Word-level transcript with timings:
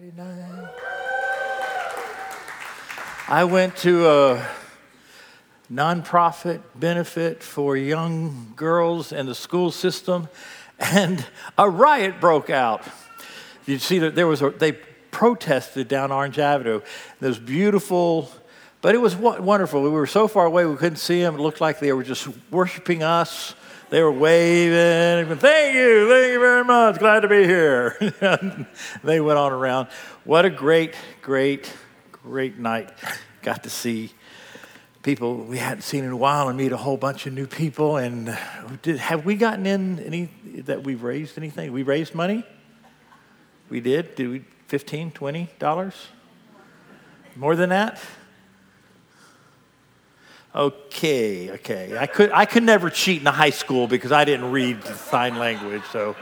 Friday 0.00 0.12
night. 0.16 0.70
I 3.28 3.44
went 3.44 3.76
to 3.78 4.08
a 4.08 4.48
nonprofit 5.70 6.62
benefit 6.74 7.42
for 7.42 7.76
young 7.76 8.54
girls 8.56 9.12
in 9.12 9.26
the 9.26 9.34
school 9.34 9.70
system, 9.70 10.28
and 10.78 11.26
a 11.58 11.68
riot 11.68 12.18
broke 12.18 12.48
out. 12.48 12.82
You 13.66 13.78
see 13.78 13.98
that 13.98 14.14
there 14.14 14.26
was 14.26 14.40
a, 14.40 14.50
they 14.50 14.72
protested 15.10 15.88
down 15.88 16.12
Orange 16.12 16.38
Avenue. 16.38 16.80
Those 17.18 17.38
beautiful, 17.38 18.30
but 18.80 18.94
it 18.94 18.98
was 18.98 19.14
wonderful. 19.16 19.82
We 19.82 19.90
were 19.90 20.06
so 20.06 20.28
far 20.28 20.46
away 20.46 20.64
we 20.64 20.76
couldn't 20.76 20.96
see 20.96 21.20
them. 21.20 21.34
It 21.34 21.40
looked 21.40 21.60
like 21.60 21.78
they 21.78 21.92
were 21.92 22.04
just 22.04 22.26
worshiping 22.50 23.02
us. 23.02 23.54
They 23.90 24.04
were 24.04 24.12
waving, 24.12 25.36
thank 25.38 25.74
you, 25.74 26.08
thank 26.08 26.32
you 26.32 26.38
very 26.38 26.62
much, 26.62 27.00
glad 27.00 27.20
to 27.20 27.28
be 27.28 27.44
here. 27.44 27.96
they 29.02 29.20
went 29.20 29.36
on 29.36 29.50
around. 29.50 29.88
What 30.22 30.44
a 30.44 30.50
great, 30.50 30.94
great, 31.22 31.72
great 32.12 32.56
night. 32.56 32.92
Got 33.42 33.64
to 33.64 33.70
see 33.70 34.12
people 35.02 35.38
we 35.38 35.58
hadn't 35.58 35.82
seen 35.82 36.04
in 36.04 36.12
a 36.12 36.16
while 36.16 36.48
and 36.48 36.56
meet 36.56 36.70
a 36.70 36.76
whole 36.76 36.96
bunch 36.96 37.26
of 37.26 37.32
new 37.32 37.48
people. 37.48 37.96
And 37.96 38.28
uh, 38.28 38.36
did, 38.80 38.98
have 38.98 39.24
we 39.24 39.34
gotten 39.34 39.66
in 39.66 39.98
any 39.98 40.26
that 40.60 40.84
we've 40.84 41.02
raised 41.02 41.36
anything? 41.36 41.72
We 41.72 41.82
raised 41.82 42.14
money? 42.14 42.44
We 43.70 43.80
did? 43.80 44.14
Did 44.14 44.28
we 44.28 44.44
15, 44.68 45.10
20 45.10 45.48
dollars? 45.58 45.94
More 47.34 47.56
than 47.56 47.70
that? 47.70 48.00
Okay, 50.52 51.50
okay. 51.52 51.96
I 51.96 52.06
could 52.06 52.32
I 52.32 52.44
could 52.44 52.64
never 52.64 52.90
cheat 52.90 53.20
in 53.20 53.26
high 53.26 53.50
school 53.50 53.86
because 53.86 54.10
I 54.10 54.24
didn't 54.24 54.50
read 54.50 54.82
sign 54.84 55.36
language. 55.36 55.82
So, 55.92 56.16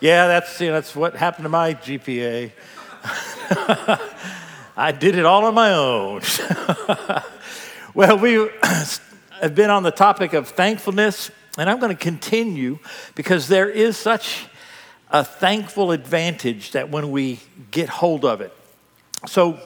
yeah, 0.00 0.28
that's 0.28 0.60
you 0.60 0.68
know, 0.68 0.74
that's 0.74 0.94
what 0.94 1.16
happened 1.16 1.46
to 1.46 1.48
my 1.48 1.74
GPA. 1.74 2.52
I 4.76 4.92
did 4.92 5.16
it 5.16 5.24
all 5.24 5.44
on 5.46 5.54
my 5.54 5.72
own. 5.72 6.22
well, 7.94 8.18
we 8.18 8.34
have 9.40 9.54
been 9.56 9.70
on 9.70 9.82
the 9.82 9.90
topic 9.90 10.32
of 10.32 10.48
thankfulness, 10.48 11.32
and 11.58 11.68
I'm 11.68 11.80
going 11.80 11.94
to 11.94 12.00
continue 12.00 12.78
because 13.16 13.48
there 13.48 13.68
is 13.68 13.96
such 13.96 14.46
a 15.10 15.24
thankful 15.24 15.90
advantage 15.90 16.70
that 16.70 16.88
when 16.88 17.10
we 17.10 17.40
get 17.72 17.88
hold 17.88 18.24
of 18.24 18.40
it. 18.40 18.52
So, 19.26 19.58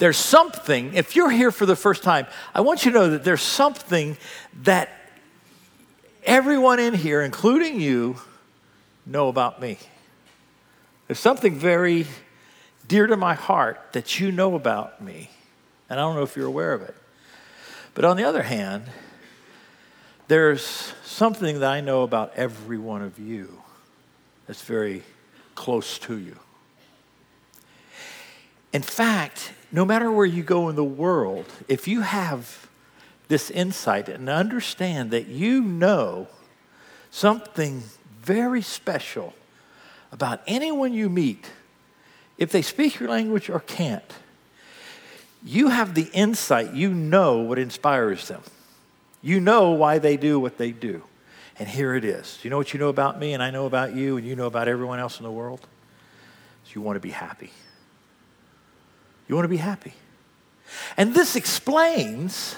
there's 0.00 0.16
something, 0.16 0.94
if 0.94 1.14
you're 1.14 1.30
here 1.30 1.50
for 1.50 1.66
the 1.66 1.76
first 1.76 2.02
time, 2.02 2.26
I 2.54 2.62
want 2.62 2.86
you 2.86 2.90
to 2.90 2.98
know 2.98 3.10
that 3.10 3.22
there's 3.22 3.42
something 3.42 4.16
that 4.62 4.88
everyone 6.24 6.80
in 6.80 6.94
here, 6.94 7.20
including 7.20 7.78
you, 7.78 8.16
know 9.04 9.28
about 9.28 9.60
me. 9.60 9.76
There's 11.06 11.18
something 11.18 11.54
very 11.54 12.06
dear 12.88 13.08
to 13.08 13.16
my 13.18 13.34
heart 13.34 13.78
that 13.92 14.18
you 14.18 14.32
know 14.32 14.54
about 14.54 15.02
me. 15.02 15.28
And 15.90 16.00
I 16.00 16.02
don't 16.02 16.16
know 16.16 16.22
if 16.22 16.34
you're 16.34 16.46
aware 16.46 16.72
of 16.72 16.80
it. 16.80 16.96
But 17.92 18.06
on 18.06 18.16
the 18.16 18.24
other 18.24 18.42
hand, 18.42 18.84
there's 20.28 20.94
something 21.04 21.60
that 21.60 21.70
I 21.70 21.82
know 21.82 22.04
about 22.04 22.32
every 22.36 22.78
one 22.78 23.02
of 23.02 23.18
you 23.18 23.60
that's 24.46 24.62
very 24.62 25.02
close 25.54 25.98
to 25.98 26.16
you. 26.16 26.38
In 28.72 28.80
fact, 28.80 29.52
no 29.72 29.84
matter 29.84 30.10
where 30.10 30.26
you 30.26 30.42
go 30.42 30.68
in 30.68 30.76
the 30.76 30.84
world, 30.84 31.46
if 31.68 31.86
you 31.86 32.00
have 32.00 32.68
this 33.28 33.50
insight 33.50 34.08
and 34.08 34.28
understand 34.28 35.12
that 35.12 35.28
you 35.28 35.62
know 35.62 36.26
something 37.10 37.82
very 38.20 38.62
special 38.62 39.34
about 40.12 40.40
anyone 40.46 40.92
you 40.92 41.08
meet, 41.08 41.50
if 42.38 42.50
they 42.50 42.62
speak 42.62 42.98
your 42.98 43.08
language 43.08 43.48
or 43.48 43.60
can't, 43.60 44.12
you 45.44 45.68
have 45.68 45.94
the 45.94 46.10
insight, 46.12 46.74
you 46.74 46.90
know 46.90 47.38
what 47.38 47.58
inspires 47.58 48.28
them. 48.28 48.42
You 49.22 49.40
know 49.40 49.70
why 49.70 49.98
they 49.98 50.16
do 50.16 50.40
what 50.40 50.58
they 50.58 50.72
do. 50.72 51.02
And 51.58 51.68
here 51.68 51.94
it 51.94 52.04
is. 52.04 52.38
You 52.42 52.50
know 52.50 52.56
what 52.56 52.72
you 52.72 52.80
know 52.80 52.88
about 52.88 53.18
me, 53.18 53.34
and 53.34 53.42
I 53.42 53.50
know 53.50 53.66
about 53.66 53.94
you, 53.94 54.16
and 54.16 54.26
you 54.26 54.34
know 54.34 54.46
about 54.46 54.66
everyone 54.66 54.98
else 54.98 55.18
in 55.18 55.24
the 55.24 55.30
world? 55.30 55.60
So 56.64 56.72
you 56.74 56.80
want 56.80 56.96
to 56.96 57.00
be 57.00 57.10
happy. 57.10 57.52
You 59.30 59.36
want 59.36 59.44
to 59.44 59.48
be 59.48 59.58
happy. 59.58 59.92
And 60.96 61.14
this 61.14 61.36
explains 61.36 62.56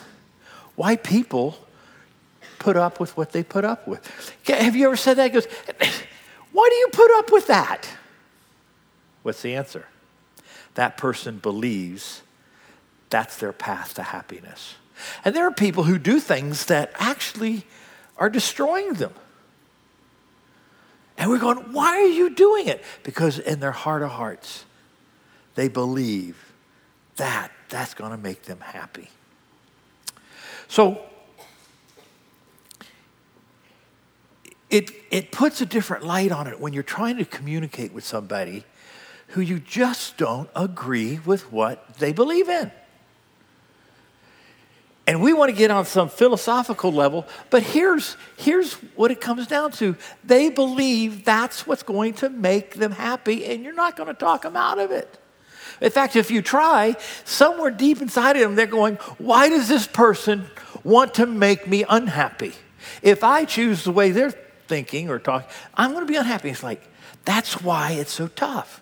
why 0.74 0.96
people 0.96 1.58
put 2.58 2.78
up 2.78 2.98
with 2.98 3.14
what 3.14 3.32
they 3.32 3.42
put 3.42 3.66
up 3.66 3.86
with. 3.86 4.34
Have 4.46 4.74
you 4.74 4.86
ever 4.86 4.96
said 4.96 5.18
that? 5.18 5.34
Goes, 5.34 5.46
Why 6.52 6.68
do 6.70 6.74
you 6.76 6.88
put 6.90 7.10
up 7.18 7.30
with 7.30 7.48
that? 7.48 7.86
What's 9.22 9.42
the 9.42 9.54
answer? 9.54 9.86
That 10.72 10.96
person 10.96 11.36
believes 11.36 12.22
that's 13.10 13.36
their 13.36 13.52
path 13.52 13.92
to 13.96 14.02
happiness. 14.02 14.76
And 15.26 15.36
there 15.36 15.46
are 15.46 15.52
people 15.52 15.84
who 15.84 15.98
do 15.98 16.20
things 16.20 16.64
that 16.66 16.92
actually 16.94 17.66
are 18.16 18.30
destroying 18.30 18.94
them. 18.94 19.12
And 21.18 21.28
we're 21.28 21.38
going, 21.38 21.74
why 21.74 21.98
are 21.98 22.06
you 22.06 22.34
doing 22.34 22.66
it? 22.66 22.82
Because 23.02 23.38
in 23.38 23.60
their 23.60 23.72
heart 23.72 24.00
of 24.00 24.12
hearts, 24.12 24.64
they 25.54 25.68
believe 25.68 26.51
that, 27.16 27.50
that's 27.68 27.94
going 27.94 28.10
to 28.10 28.16
make 28.16 28.42
them 28.42 28.60
happy. 28.60 29.08
So 30.68 31.02
it, 34.70 34.90
it 35.10 35.30
puts 35.30 35.60
a 35.60 35.66
different 35.66 36.04
light 36.04 36.32
on 36.32 36.46
it 36.46 36.58
when 36.58 36.72
you're 36.72 36.82
trying 36.82 37.18
to 37.18 37.24
communicate 37.24 37.92
with 37.92 38.04
somebody 38.04 38.64
who 39.28 39.40
you 39.40 39.58
just 39.58 40.16
don't 40.16 40.48
agree 40.56 41.20
with 41.24 41.52
what 41.52 41.96
they 41.96 42.12
believe 42.12 42.48
in. 42.48 42.70
And 45.06 45.20
we 45.20 45.32
want 45.32 45.50
to 45.50 45.56
get 45.56 45.70
on 45.70 45.84
some 45.84 46.08
philosophical 46.08 46.92
level, 46.92 47.26
but 47.50 47.62
here's, 47.62 48.16
here's 48.36 48.74
what 48.94 49.10
it 49.10 49.20
comes 49.20 49.46
down 49.46 49.72
to. 49.72 49.96
They 50.22 50.48
believe 50.48 51.24
that's 51.24 51.66
what's 51.66 51.82
going 51.82 52.14
to 52.14 52.30
make 52.30 52.74
them 52.74 52.92
happy, 52.92 53.44
and 53.46 53.64
you're 53.64 53.74
not 53.74 53.96
going 53.96 54.06
to 54.06 54.14
talk 54.14 54.42
them 54.42 54.56
out 54.56 54.78
of 54.78 54.90
it. 54.90 55.18
In 55.80 55.90
fact, 55.90 56.16
if 56.16 56.30
you 56.30 56.42
try, 56.42 56.96
somewhere 57.24 57.70
deep 57.70 58.00
inside 58.00 58.36
of 58.36 58.42
them, 58.42 58.54
they're 58.54 58.66
going, 58.66 58.96
Why 59.18 59.48
does 59.48 59.68
this 59.68 59.86
person 59.86 60.46
want 60.84 61.14
to 61.14 61.26
make 61.26 61.66
me 61.66 61.84
unhappy? 61.88 62.52
If 63.02 63.24
I 63.24 63.44
choose 63.44 63.84
the 63.84 63.92
way 63.92 64.10
they're 64.10 64.34
thinking 64.68 65.08
or 65.08 65.18
talking, 65.18 65.48
I'm 65.74 65.92
going 65.92 66.06
to 66.06 66.10
be 66.10 66.16
unhappy. 66.16 66.50
It's 66.50 66.62
like, 66.62 66.82
that's 67.24 67.62
why 67.62 67.92
it's 67.92 68.12
so 68.12 68.28
tough. 68.28 68.80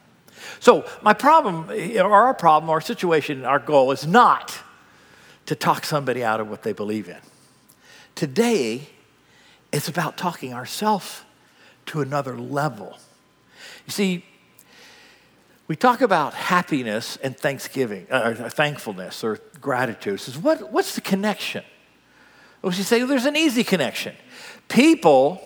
So, 0.58 0.86
my 1.02 1.12
problem, 1.12 1.68
eh, 1.70 2.00
or 2.00 2.12
our 2.12 2.34
problem, 2.34 2.70
our 2.70 2.80
situation, 2.80 3.44
our 3.44 3.58
goal 3.58 3.92
is 3.92 4.06
not 4.06 4.58
to 5.46 5.54
talk 5.54 5.84
somebody 5.84 6.24
out 6.24 6.40
of 6.40 6.48
what 6.48 6.62
they 6.62 6.72
believe 6.72 7.08
in. 7.08 7.18
Today, 8.14 8.88
it's 9.72 9.88
about 9.88 10.16
talking 10.16 10.52
ourselves 10.54 11.22
to 11.86 12.00
another 12.00 12.38
level. 12.38 12.98
You 13.86 13.92
see, 13.92 14.24
we 15.70 15.76
talk 15.76 16.00
about 16.00 16.34
happiness 16.34 17.16
and 17.22 17.36
thanksgiving, 17.36 18.04
uh, 18.10 18.34
or 18.40 18.50
thankfulness 18.50 19.22
or 19.22 19.38
gratitude. 19.60 20.18
Says, 20.18 20.36
what, 20.36 20.72
what's 20.72 20.96
the 20.96 21.00
connection? 21.00 21.62
Well, 22.60 22.72
she 22.72 22.82
say 22.82 22.98
well, 22.98 23.06
there's 23.06 23.24
an 23.24 23.36
easy 23.36 23.62
connection. 23.62 24.16
People, 24.66 25.40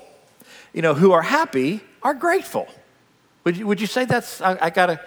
you 0.73 0.81
know, 0.81 0.95
who 0.95 1.13
are 1.13 1.21
happy 1.21 1.83
are 2.03 2.15
grateful. 2.15 2.67
Would 3.45 3.59
you, 3.59 3.67
would 3.67 3.83
you 3.83 3.87
say 3.87 4.07
that's, 4.07 4.41
I, 4.41 4.57
I 4.63 4.71
got 4.71 4.87
to 4.87 5.01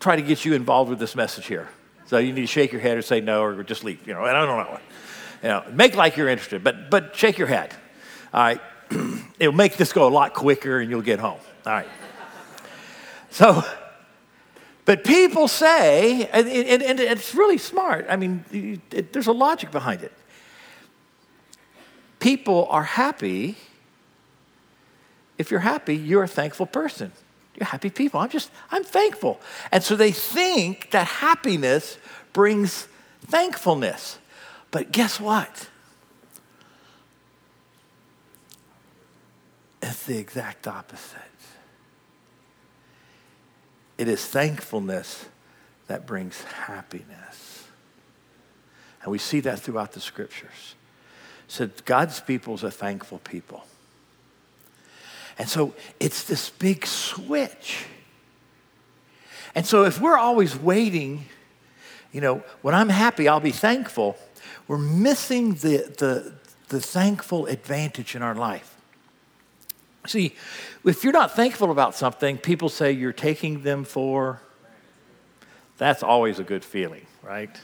try 0.00 0.16
to 0.16 0.22
get 0.22 0.42
you 0.42 0.54
involved 0.54 0.88
with 0.88 1.00
this 1.00 1.14
message 1.14 1.44
here. 1.44 1.68
So 2.06 2.16
you 2.16 2.32
need 2.32 2.40
to 2.40 2.46
shake 2.46 2.72
your 2.72 2.80
head 2.80 2.96
or 2.96 3.02
say 3.02 3.20
no 3.20 3.42
or 3.42 3.62
just 3.62 3.84
leave, 3.84 4.06
you 4.06 4.14
know, 4.14 4.24
and 4.24 4.34
I 4.34 4.46
don't 4.46 4.56
know. 4.56 4.80
You 5.42 5.48
know, 5.48 5.64
make 5.70 5.96
like 5.96 6.16
you're 6.16 6.30
interested, 6.30 6.64
but, 6.64 6.88
but 6.88 7.14
shake 7.14 7.36
your 7.36 7.48
head. 7.48 7.74
All 8.32 8.40
right. 8.40 8.60
It'll 9.38 9.52
make 9.52 9.76
this 9.76 9.92
go 9.92 10.08
a 10.08 10.14
lot 10.14 10.32
quicker 10.32 10.80
and 10.80 10.88
you'll 10.88 11.02
get 11.02 11.18
home. 11.18 11.40
All 11.66 11.72
right. 11.74 11.88
So, 13.30 13.62
but 14.88 15.04
people 15.04 15.48
say, 15.48 16.30
and, 16.32 16.48
and, 16.48 16.82
and 16.82 16.98
it's 16.98 17.34
really 17.34 17.58
smart, 17.58 18.06
I 18.08 18.16
mean, 18.16 18.80
it, 18.90 19.12
there's 19.12 19.26
a 19.26 19.32
logic 19.32 19.70
behind 19.70 20.02
it. 20.02 20.14
People 22.20 22.66
are 22.70 22.84
happy. 22.84 23.56
If 25.36 25.50
you're 25.50 25.60
happy, 25.60 25.94
you're 25.94 26.22
a 26.22 26.26
thankful 26.26 26.64
person. 26.64 27.12
You're 27.54 27.66
happy 27.66 27.90
people. 27.90 28.18
I'm 28.18 28.30
just, 28.30 28.50
I'm 28.70 28.82
thankful. 28.82 29.42
And 29.70 29.84
so 29.84 29.94
they 29.94 30.10
think 30.10 30.90
that 30.92 31.06
happiness 31.06 31.98
brings 32.32 32.88
thankfulness. 33.26 34.18
But 34.70 34.90
guess 34.90 35.20
what? 35.20 35.68
It's 39.82 40.06
the 40.06 40.16
exact 40.16 40.66
opposite. 40.66 41.27
It 43.98 44.08
is 44.08 44.24
thankfulness 44.24 45.26
that 45.88 46.06
brings 46.06 46.42
happiness. 46.42 47.66
And 49.02 49.12
we 49.12 49.18
see 49.18 49.40
that 49.40 49.60
throughout 49.60 49.92
the 49.92 50.00
scriptures. 50.00 50.74
So 51.46 51.68
God's 51.84 52.20
people 52.20 52.54
is 52.54 52.62
a 52.62 52.70
thankful 52.70 53.18
people. 53.18 53.64
And 55.38 55.48
so 55.48 55.74
it's 56.00 56.24
this 56.24 56.50
big 56.50 56.86
switch 56.86 57.84
And 59.54 59.66
so 59.66 59.84
if 59.84 60.00
we're 60.00 60.16
always 60.16 60.56
waiting, 60.56 61.24
you 62.12 62.20
know, 62.20 62.42
when 62.62 62.74
I'm 62.74 62.88
happy, 62.88 63.28
I'll 63.28 63.40
be 63.40 63.50
thankful, 63.50 64.16
we're 64.68 64.78
missing 64.78 65.54
the, 65.54 65.92
the, 65.98 66.34
the 66.68 66.80
thankful 66.80 67.46
advantage 67.46 68.14
in 68.14 68.22
our 68.22 68.34
life. 68.34 68.76
See, 70.08 70.34
if 70.86 71.04
you're 71.04 71.12
not 71.12 71.36
thankful 71.36 71.70
about 71.70 71.94
something, 71.94 72.38
people 72.38 72.70
say 72.70 72.92
you're 72.92 73.12
taking 73.12 73.62
them 73.62 73.84
for. 73.84 74.40
That's 75.76 76.02
always 76.02 76.38
a 76.38 76.44
good 76.44 76.64
feeling, 76.64 77.06
right? 77.22 77.54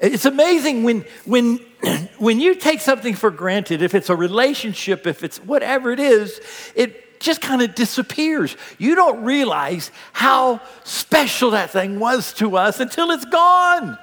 It's 0.00 0.24
amazing 0.24 0.84
when, 0.84 1.04
when, 1.26 1.58
when 2.18 2.40
you 2.40 2.54
take 2.54 2.80
something 2.80 3.14
for 3.14 3.30
granted, 3.30 3.82
if 3.82 3.94
it's 3.94 4.08
a 4.08 4.16
relationship, 4.16 5.06
if 5.06 5.22
it's 5.22 5.38
whatever 5.38 5.92
it 5.92 6.00
is, 6.00 6.40
it 6.74 7.20
just 7.20 7.42
kind 7.42 7.60
of 7.60 7.74
disappears. 7.74 8.56
You 8.78 8.94
don't 8.94 9.22
realize 9.22 9.90
how 10.14 10.62
special 10.82 11.50
that 11.50 11.70
thing 11.70 11.98
was 11.98 12.32
to 12.34 12.56
us 12.56 12.80
until 12.80 13.10
it's 13.10 13.26
gone. 13.26 13.98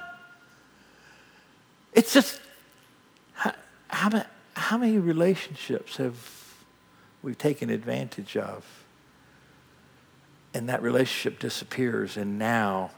It's 1.92 2.12
just, 2.12 2.40
how, 3.34 3.52
how, 3.88 4.24
how 4.54 4.78
many 4.78 4.98
relationships 4.98 5.96
have 5.96 6.41
we 7.22 7.34
taken 7.34 7.70
advantage 7.70 8.36
of? 8.36 8.64
And 10.54 10.68
that 10.68 10.82
relationship 10.82 11.38
disappears, 11.38 12.16
and 12.16 12.38
now 12.38 12.90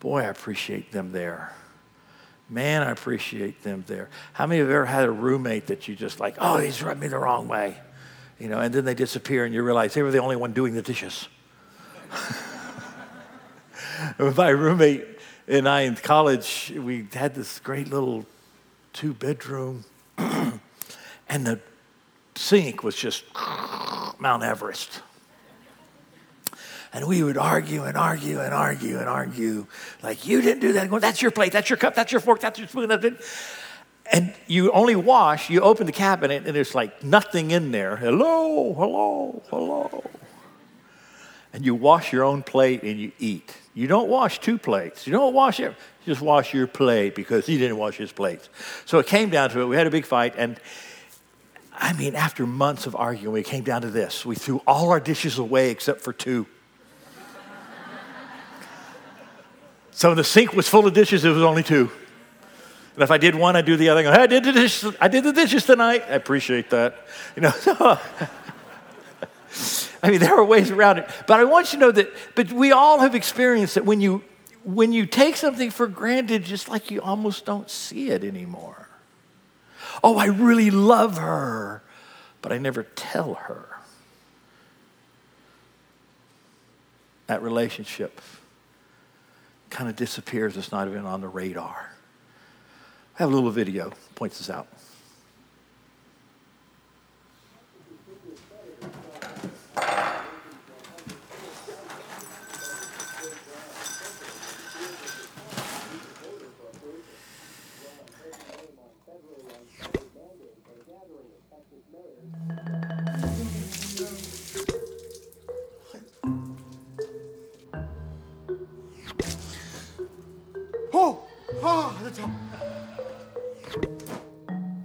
Boy, 0.00 0.20
I 0.20 0.26
appreciate 0.26 0.92
them 0.92 1.12
there. 1.12 1.52
Man, 2.48 2.82
I 2.82 2.90
appreciate 2.90 3.62
them 3.62 3.84
there. 3.86 4.08
How 4.32 4.46
many 4.46 4.60
you 4.60 4.64
ever 4.64 4.86
had 4.86 5.04
a 5.04 5.10
roommate 5.10 5.66
that 5.66 5.88
you 5.88 5.96
just 5.96 6.20
like, 6.20 6.36
oh, 6.38 6.58
he's 6.58 6.82
rubbed 6.82 7.00
me 7.00 7.08
the 7.08 7.18
wrong 7.18 7.48
way? 7.48 7.76
You 8.38 8.48
know, 8.48 8.60
and 8.60 8.72
then 8.72 8.84
they 8.84 8.94
disappear 8.94 9.44
and 9.44 9.52
you 9.52 9.62
realize 9.62 9.94
they 9.94 10.02
were 10.02 10.12
the 10.12 10.22
only 10.22 10.36
one 10.36 10.52
doing 10.52 10.74
the 10.74 10.82
dishes. 10.82 11.28
My 14.18 14.48
roommate 14.48 15.04
and 15.48 15.68
I 15.68 15.82
in 15.82 15.96
college, 15.96 16.72
we 16.76 17.08
had 17.12 17.34
this 17.34 17.58
great 17.58 17.88
little 17.88 18.24
two 18.92 19.12
bedroom, 19.12 19.84
and 20.18 20.60
the 21.28 21.60
sink 22.38 22.82
was 22.82 22.94
just 22.94 23.24
Mount 24.18 24.42
Everest. 24.42 25.02
And 26.92 27.06
we 27.06 27.22
would 27.22 27.36
argue 27.36 27.84
and 27.84 27.98
argue 27.98 28.40
and 28.40 28.54
argue 28.54 28.98
and 28.98 29.08
argue. 29.08 29.66
Like, 30.02 30.26
you 30.26 30.40
didn't 30.40 30.60
do 30.60 30.72
that. 30.72 30.90
That's 31.00 31.20
your 31.20 31.30
plate, 31.30 31.52
that's 31.52 31.68
your 31.68 31.76
cup, 31.76 31.94
that's 31.94 32.12
your 32.12 32.20
fork, 32.20 32.40
that's 32.40 32.58
your 32.58 32.68
spoon. 32.68 33.18
And 34.10 34.34
you 34.46 34.72
only 34.72 34.96
wash, 34.96 35.50
you 35.50 35.60
open 35.60 35.84
the 35.84 35.92
cabinet, 35.92 36.46
and 36.46 36.56
there's 36.56 36.74
like 36.74 37.04
nothing 37.04 37.50
in 37.50 37.72
there. 37.72 37.96
Hello, 37.96 38.72
hello, 38.72 39.42
hello. 39.50 40.04
And 41.52 41.64
you 41.64 41.74
wash 41.74 42.12
your 42.12 42.24
own 42.24 42.42
plate 42.42 42.82
and 42.82 42.98
you 42.98 43.12
eat. 43.18 43.54
You 43.74 43.86
don't 43.86 44.08
wash 44.08 44.40
two 44.40 44.58
plates. 44.58 45.06
You 45.06 45.12
don't 45.12 45.34
wash 45.34 45.60
it. 45.60 45.74
You 46.04 46.12
just 46.12 46.22
wash 46.22 46.54
your 46.54 46.66
plate 46.66 47.14
because 47.14 47.46
he 47.46 47.58
didn't 47.58 47.76
wash 47.76 47.96
his 47.96 48.12
plates. 48.12 48.48
So 48.86 48.98
it 48.98 49.06
came 49.06 49.28
down 49.28 49.50
to 49.50 49.60
it. 49.60 49.66
We 49.66 49.76
had 49.76 49.86
a 49.86 49.90
big 49.90 50.06
fight. 50.06 50.34
And 50.36 50.58
I 51.80 51.92
mean, 51.92 52.16
after 52.16 52.44
months 52.44 52.86
of 52.86 52.96
arguing, 52.96 53.32
we 53.32 53.44
came 53.44 53.62
down 53.62 53.82
to 53.82 53.90
this. 53.90 54.26
We 54.26 54.34
threw 54.34 54.60
all 54.66 54.90
our 54.90 54.98
dishes 54.98 55.38
away 55.38 55.70
except 55.70 56.00
for 56.00 56.12
two. 56.12 56.46
So 59.92 60.14
the 60.14 60.24
sink 60.24 60.52
was 60.52 60.68
full 60.68 60.86
of 60.86 60.94
dishes, 60.94 61.24
it 61.24 61.30
was 61.30 61.42
only 61.42 61.62
two. 61.62 61.90
And 62.94 63.02
if 63.02 63.12
I 63.12 63.18
did 63.18 63.36
one, 63.36 63.54
I'd 63.54 63.64
do 63.64 63.76
the 63.76 63.90
other. 63.90 64.02
Go, 64.02 64.10
hey, 64.10 64.22
I 64.22 64.26
did 64.26 64.42
the 64.42 64.52
dishes. 64.52 64.92
I 65.00 65.06
did 65.06 65.22
the 65.22 65.32
dishes 65.32 65.64
tonight. 65.64 66.04
I 66.08 66.14
appreciate 66.14 66.70
that. 66.70 67.06
You 67.36 67.42
know. 67.42 67.52
I 70.02 70.10
mean, 70.10 70.18
there 70.18 70.36
are 70.36 70.44
ways 70.44 70.72
around 70.72 70.98
it. 70.98 71.08
But 71.28 71.38
I 71.38 71.44
want 71.44 71.72
you 71.72 71.78
to 71.78 71.84
know 71.86 71.92
that. 71.92 72.12
But 72.34 72.52
we 72.52 72.72
all 72.72 72.98
have 72.98 73.14
experienced 73.14 73.76
that 73.76 73.84
when 73.84 74.00
you 74.00 74.24
when 74.64 74.92
you 74.92 75.06
take 75.06 75.36
something 75.36 75.70
for 75.70 75.86
granted, 75.86 76.42
just 76.44 76.68
like 76.68 76.90
you 76.90 77.00
almost 77.00 77.44
don't 77.44 77.70
see 77.70 78.10
it 78.10 78.24
anymore. 78.24 78.87
Oh, 80.02 80.16
I 80.16 80.26
really 80.26 80.70
love 80.70 81.18
her, 81.18 81.82
but 82.42 82.52
I 82.52 82.58
never 82.58 82.84
tell 82.94 83.34
her. 83.34 83.66
That 87.26 87.42
relationship 87.42 88.20
kind 89.70 89.90
of 89.90 89.96
disappears. 89.96 90.56
It's 90.56 90.72
not 90.72 90.88
even 90.88 91.04
on 91.04 91.20
the 91.20 91.28
radar. 91.28 91.92
I 93.14 93.22
have 93.22 93.30
a 93.30 93.34
little 93.34 93.50
video, 93.50 93.92
points 94.14 94.38
this 94.38 94.48
out. 94.48 94.68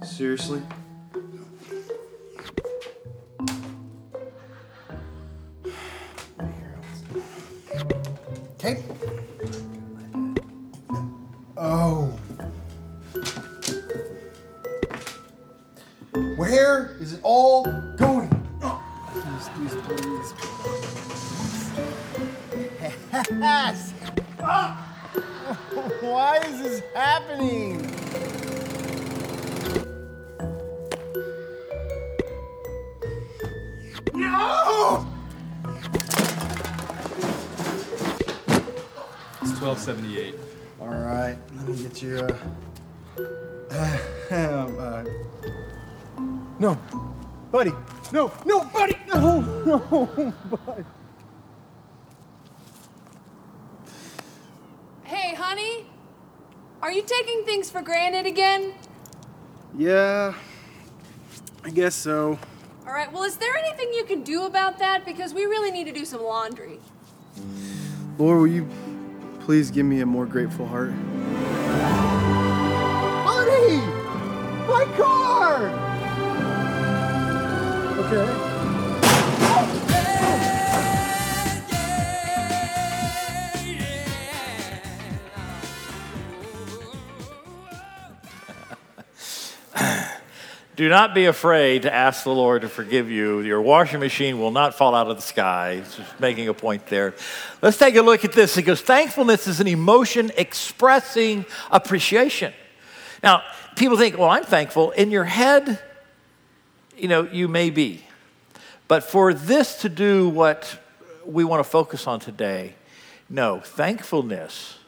Seriously? 0.04 0.62
Buddy. 47.54 47.72
No, 48.10 48.32
no, 48.44 48.64
buddy. 48.64 48.96
No, 49.06 49.40
no, 49.64 50.34
buddy. 50.66 50.84
Hey, 55.04 55.36
honey, 55.36 55.86
are 56.82 56.90
you 56.90 57.02
taking 57.02 57.44
things 57.44 57.70
for 57.70 57.80
granted 57.80 58.26
again? 58.26 58.74
Yeah, 59.78 60.34
I 61.62 61.70
guess 61.70 61.94
so. 61.94 62.40
All 62.88 62.92
right, 62.92 63.12
well, 63.12 63.22
is 63.22 63.36
there 63.36 63.56
anything 63.56 63.94
you 63.94 64.04
can 64.04 64.24
do 64.24 64.46
about 64.46 64.80
that? 64.80 65.04
Because 65.04 65.32
we 65.32 65.44
really 65.44 65.70
need 65.70 65.84
to 65.84 65.92
do 65.92 66.04
some 66.04 66.24
laundry. 66.24 66.80
Lord, 68.18 68.38
will 68.38 68.48
you 68.48 68.68
please 69.38 69.70
give 69.70 69.86
me 69.86 70.00
a 70.00 70.06
more 70.06 70.26
grateful 70.26 70.66
heart? 70.66 70.90
Buddy! 73.24 73.76
My 74.66 74.92
car! 74.96 75.93
Okay. 78.06 78.26
Do 90.76 90.90
not 90.90 91.14
be 91.14 91.24
afraid 91.24 91.82
to 91.82 91.94
ask 91.94 92.24
the 92.24 92.30
Lord 92.30 92.60
to 92.60 92.68
forgive 92.68 93.10
you. 93.10 93.40
Your 93.40 93.62
washing 93.62 94.00
machine 94.00 94.38
will 94.38 94.50
not 94.50 94.74
fall 94.74 94.94
out 94.94 95.08
of 95.08 95.16
the 95.16 95.22
sky. 95.22 95.80
It's 95.82 95.96
just 95.96 96.20
making 96.20 96.48
a 96.48 96.54
point 96.54 96.86
there. 96.88 97.14
Let's 97.62 97.78
take 97.78 97.96
a 97.96 98.02
look 98.02 98.26
at 98.26 98.32
this. 98.32 98.58
It 98.58 98.64
goes, 98.64 98.82
thankfulness 98.82 99.46
is 99.46 99.60
an 99.60 99.66
emotion 99.66 100.30
expressing 100.36 101.46
appreciation. 101.70 102.52
Now, 103.22 103.42
people 103.76 103.96
think, 103.96 104.18
well, 104.18 104.28
I'm 104.28 104.44
thankful. 104.44 104.90
In 104.90 105.10
your 105.10 105.24
head, 105.24 105.80
you 106.96 107.08
know, 107.08 107.22
you 107.22 107.48
may 107.48 107.70
be. 107.70 108.04
But 108.88 109.04
for 109.04 109.32
this 109.32 109.80
to 109.82 109.88
do 109.88 110.28
what 110.28 110.78
we 111.24 111.44
want 111.44 111.64
to 111.64 111.68
focus 111.68 112.06
on 112.06 112.20
today, 112.20 112.74
no, 113.28 113.60
thankfulness 113.60 114.78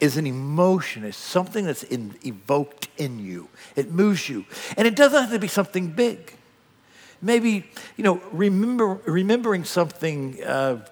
is 0.00 0.16
an 0.16 0.26
emotion, 0.26 1.04
it's 1.04 1.16
something 1.16 1.64
that's 1.64 1.84
in, 1.84 2.16
evoked 2.24 2.88
in 2.96 3.18
you. 3.20 3.48
It 3.76 3.92
moves 3.92 4.28
you. 4.28 4.44
And 4.76 4.88
it 4.88 4.96
doesn't 4.96 5.20
have 5.20 5.30
to 5.30 5.38
be 5.38 5.48
something 5.48 5.90
big. 5.90 6.34
Maybe, 7.20 7.70
you 7.96 8.02
know, 8.02 8.20
remember, 8.32 9.00
remembering 9.06 9.62
something 9.62 10.42
uh, 10.42 10.84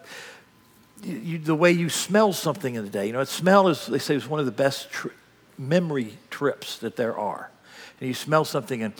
you, 1.03 1.39
the 1.39 1.57
way 1.57 1.73
you 1.73 1.89
smell 1.89 2.33
something 2.33 2.75
in 2.77 2.85
the 2.85 2.91
day. 2.91 3.07
You 3.07 3.13
know, 3.13 3.25
smell 3.25 3.67
is, 3.67 3.87
they 3.87 3.99
say, 3.99 4.15
is 4.15 4.29
one 4.29 4.39
of 4.39 4.47
the 4.47 4.53
best 4.53 4.91
tri- 4.91 5.11
memory 5.59 6.17
trips 6.31 6.79
that 6.79 6.95
there 6.95 7.17
are. 7.19 7.51
And 7.99 8.07
you 8.07 8.15
smell 8.15 8.45
something 8.45 8.83
and, 8.83 8.95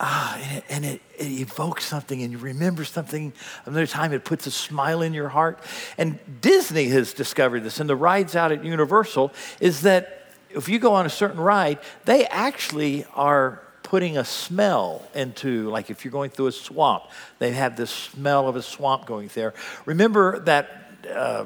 ah, 0.00 0.38
and, 0.38 0.58
it, 0.58 0.64
and 0.68 0.84
it, 0.84 1.00
it 1.18 1.40
evokes 1.40 1.84
something 1.84 2.22
and 2.22 2.32
you 2.32 2.38
remember 2.38 2.84
something. 2.84 3.32
Another 3.64 3.86
time 3.86 4.12
it 4.12 4.24
puts 4.24 4.46
a 4.46 4.50
smile 4.50 5.02
in 5.02 5.14
your 5.14 5.28
heart. 5.28 5.58
And 5.96 6.18
Disney 6.40 6.88
has 6.88 7.12
discovered 7.12 7.60
this, 7.60 7.80
and 7.80 7.88
the 7.88 7.96
rides 7.96 8.36
out 8.36 8.52
at 8.52 8.64
Universal 8.64 9.32
is 9.60 9.82
that 9.82 10.28
if 10.50 10.68
you 10.68 10.78
go 10.78 10.94
on 10.94 11.06
a 11.06 11.10
certain 11.10 11.40
ride, 11.40 11.78
they 12.04 12.26
actually 12.26 13.04
are 13.14 13.62
putting 13.82 14.18
a 14.18 14.24
smell 14.24 15.06
into, 15.14 15.70
like 15.70 15.90
if 15.90 16.04
you're 16.04 16.12
going 16.12 16.30
through 16.30 16.48
a 16.48 16.52
swamp, 16.52 17.04
they 17.38 17.52
have 17.52 17.76
this 17.76 17.90
smell 17.90 18.48
of 18.48 18.56
a 18.56 18.62
swamp 18.62 19.06
going 19.06 19.30
there. 19.34 19.54
Remember 19.84 20.40
that 20.40 20.90
uh, 21.08 21.44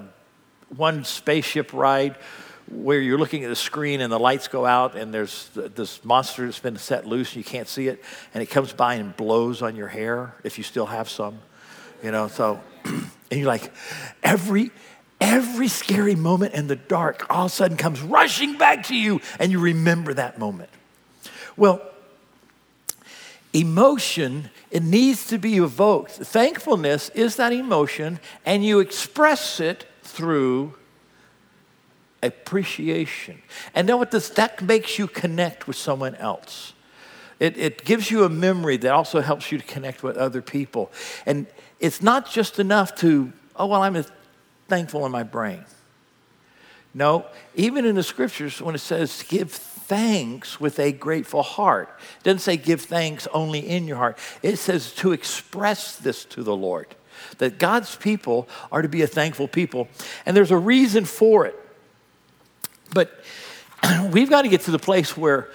one 0.74 1.04
spaceship 1.04 1.72
ride 1.72 2.16
where 2.70 3.00
you're 3.00 3.18
looking 3.18 3.42
at 3.44 3.48
the 3.48 3.56
screen 3.56 4.00
and 4.00 4.12
the 4.12 4.18
lights 4.18 4.46
go 4.48 4.64
out 4.64 4.94
and 4.94 5.12
there's 5.12 5.48
this 5.54 6.04
monster 6.04 6.46
that's 6.46 6.60
been 6.60 6.76
set 6.76 7.06
loose 7.06 7.34
and 7.34 7.44
you 7.44 7.44
can't 7.44 7.68
see 7.68 7.88
it 7.88 8.02
and 8.32 8.42
it 8.42 8.46
comes 8.46 8.72
by 8.72 8.94
and 8.94 9.16
blows 9.16 9.60
on 9.60 9.74
your 9.74 9.88
hair 9.88 10.34
if 10.44 10.56
you 10.56 10.64
still 10.64 10.86
have 10.86 11.08
some 11.08 11.38
you 12.02 12.10
know 12.10 12.28
so 12.28 12.60
and 12.84 13.10
you're 13.30 13.46
like 13.46 13.72
every 14.22 14.70
every 15.20 15.66
scary 15.68 16.14
moment 16.14 16.54
in 16.54 16.68
the 16.68 16.76
dark 16.76 17.26
all 17.28 17.46
of 17.46 17.52
a 17.52 17.54
sudden 17.54 17.76
comes 17.76 18.00
rushing 18.00 18.56
back 18.56 18.86
to 18.86 18.94
you 18.94 19.20
and 19.38 19.50
you 19.50 19.58
remember 19.58 20.14
that 20.14 20.38
moment. 20.38 20.70
Well 21.56 21.82
emotion 23.52 24.48
it 24.70 24.84
needs 24.84 25.26
to 25.26 25.38
be 25.38 25.56
evoked. 25.56 26.12
Thankfulness 26.12 27.08
is 27.10 27.34
that 27.34 27.52
emotion 27.52 28.20
and 28.46 28.64
you 28.64 28.78
express 28.78 29.58
it 29.58 29.86
through 30.04 30.74
appreciation 32.22 33.42
and 33.74 33.88
then 33.88 33.98
what 33.98 34.10
this 34.10 34.28
that 34.30 34.60
makes 34.62 34.98
you 34.98 35.06
connect 35.06 35.66
with 35.66 35.76
someone 35.76 36.14
else 36.16 36.72
it, 37.38 37.56
it 37.56 37.84
gives 37.84 38.10
you 38.10 38.24
a 38.24 38.28
memory 38.28 38.76
that 38.76 38.92
also 38.92 39.20
helps 39.20 39.50
you 39.50 39.56
to 39.56 39.64
connect 39.64 40.02
with 40.02 40.16
other 40.16 40.42
people 40.42 40.90
and 41.24 41.46
it's 41.78 42.02
not 42.02 42.30
just 42.30 42.58
enough 42.58 42.94
to 42.94 43.32
oh 43.56 43.66
well 43.66 43.82
i'm 43.82 44.04
thankful 44.68 45.06
in 45.06 45.12
my 45.12 45.22
brain 45.22 45.64
no 46.92 47.24
even 47.54 47.84
in 47.84 47.94
the 47.94 48.02
scriptures 48.02 48.60
when 48.60 48.74
it 48.74 48.78
says 48.78 49.24
give 49.28 49.58
thanks 49.90 50.60
with 50.60 50.78
a 50.78 50.92
grateful 50.92 51.42
heart. 51.42 51.88
It 52.20 52.22
doesn't 52.22 52.38
say 52.38 52.56
give 52.56 52.80
thanks 52.80 53.26
only 53.34 53.58
in 53.58 53.88
your 53.88 53.96
heart. 53.96 54.18
It 54.40 54.56
says 54.56 54.94
to 54.94 55.10
express 55.10 55.96
this 55.96 56.24
to 56.26 56.44
the 56.44 56.54
Lord. 56.54 56.86
That 57.38 57.58
God's 57.58 57.96
people 57.96 58.48
are 58.70 58.82
to 58.82 58.88
be 58.88 59.02
a 59.02 59.08
thankful 59.08 59.48
people. 59.48 59.88
And 60.24 60.36
there's 60.36 60.52
a 60.52 60.56
reason 60.56 61.04
for 61.04 61.44
it. 61.44 61.56
But 62.92 63.12
we've 64.12 64.30
got 64.30 64.42
to 64.42 64.48
get 64.48 64.62
to 64.62 64.70
the 64.70 64.78
place 64.78 65.16
where 65.16 65.50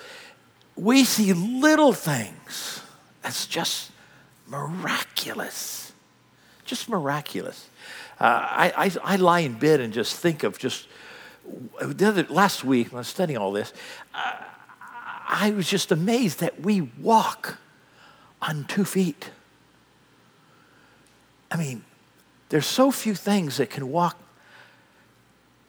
we 0.75 1.03
see 1.03 1.33
little 1.33 1.93
things 1.93 2.81
that's 3.21 3.47
just 3.47 3.91
miraculous. 4.47 5.93
Just 6.65 6.89
miraculous. 6.89 7.69
Uh, 8.19 8.23
I, 8.23 8.73
I, 9.03 9.13
I 9.13 9.15
lie 9.17 9.41
in 9.41 9.53
bed 9.53 9.79
and 9.79 9.93
just 9.93 10.15
think 10.17 10.43
of 10.43 10.57
just 10.57 10.87
the 11.81 12.07
other, 12.07 12.23
last 12.23 12.63
week, 12.63 12.91
when 12.91 12.97
I 12.97 13.01
was 13.01 13.07
studying 13.07 13.37
all 13.37 13.51
this, 13.51 13.73
uh, 14.13 14.33
I 15.27 15.51
was 15.51 15.67
just 15.67 15.91
amazed 15.91 16.39
that 16.39 16.61
we 16.61 16.81
walk 16.81 17.57
on 18.41 18.65
two 18.65 18.85
feet. 18.85 19.31
I 21.51 21.57
mean, 21.57 21.83
there's 22.49 22.65
so 22.65 22.91
few 22.91 23.15
things 23.15 23.57
that 23.57 23.69
can 23.69 23.89
walk. 23.89 24.17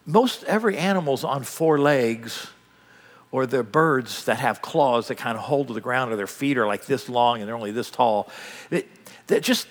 Most 0.06 0.44
every 0.44 0.78
animal's 0.78 1.24
on 1.24 1.42
four 1.42 1.78
legs, 1.78 2.48
or 3.32 3.44
the 3.44 3.62
birds 3.62 4.24
that 4.24 4.38
have 4.38 4.62
claws 4.62 5.08
that 5.08 5.16
kind 5.16 5.36
of 5.36 5.44
hold 5.44 5.68
to 5.68 5.74
the 5.74 5.80
ground, 5.80 6.12
or 6.12 6.16
their 6.16 6.26
feet 6.26 6.56
are 6.56 6.66
like 6.66 6.86
this 6.86 7.08
long 7.08 7.40
and 7.40 7.48
they're 7.48 7.56
only 7.56 7.72
this 7.72 7.90
tall. 7.90 8.30
That 8.70 9.42
just 9.42 9.66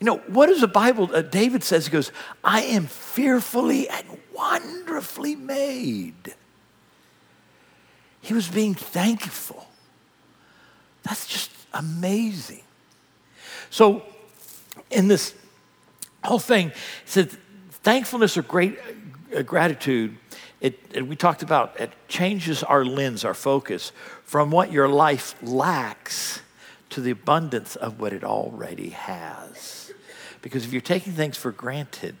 you 0.00 0.06
know, 0.06 0.18
what 0.26 0.46
does 0.46 0.60
the 0.60 0.68
Bible, 0.68 1.08
uh, 1.14 1.22
David 1.22 1.62
says, 1.62 1.86
he 1.86 1.92
goes, 1.92 2.12
I 2.42 2.62
am 2.62 2.86
fearfully 2.86 3.88
and 3.88 4.04
wonderfully 4.34 5.36
made. 5.36 6.34
He 8.20 8.34
was 8.34 8.48
being 8.48 8.74
thankful. 8.74 9.66
That's 11.04 11.26
just 11.26 11.50
amazing. 11.72 12.62
So, 13.70 14.02
in 14.90 15.08
this 15.08 15.34
whole 16.22 16.38
thing, 16.38 16.68
it 16.68 16.76
said 17.04 17.30
thankfulness 17.70 18.36
or 18.36 18.42
great 18.42 18.78
Uh, 19.34 19.42
gratitude. 19.42 20.16
It, 20.60 20.78
it, 20.92 21.06
we 21.06 21.16
talked 21.16 21.42
about 21.42 21.78
it 21.80 21.92
changes 22.08 22.62
our 22.62 22.84
lens, 22.84 23.24
our 23.24 23.34
focus 23.34 23.92
from 24.24 24.50
what 24.50 24.70
your 24.70 24.88
life 24.88 25.34
lacks 25.42 26.40
to 26.90 27.00
the 27.00 27.10
abundance 27.10 27.74
of 27.76 28.00
what 28.00 28.12
it 28.12 28.22
already 28.22 28.90
has. 28.90 29.92
Because 30.40 30.64
if 30.64 30.72
you're 30.72 30.82
taking 30.82 31.14
things 31.14 31.36
for 31.36 31.50
granted, 31.50 32.16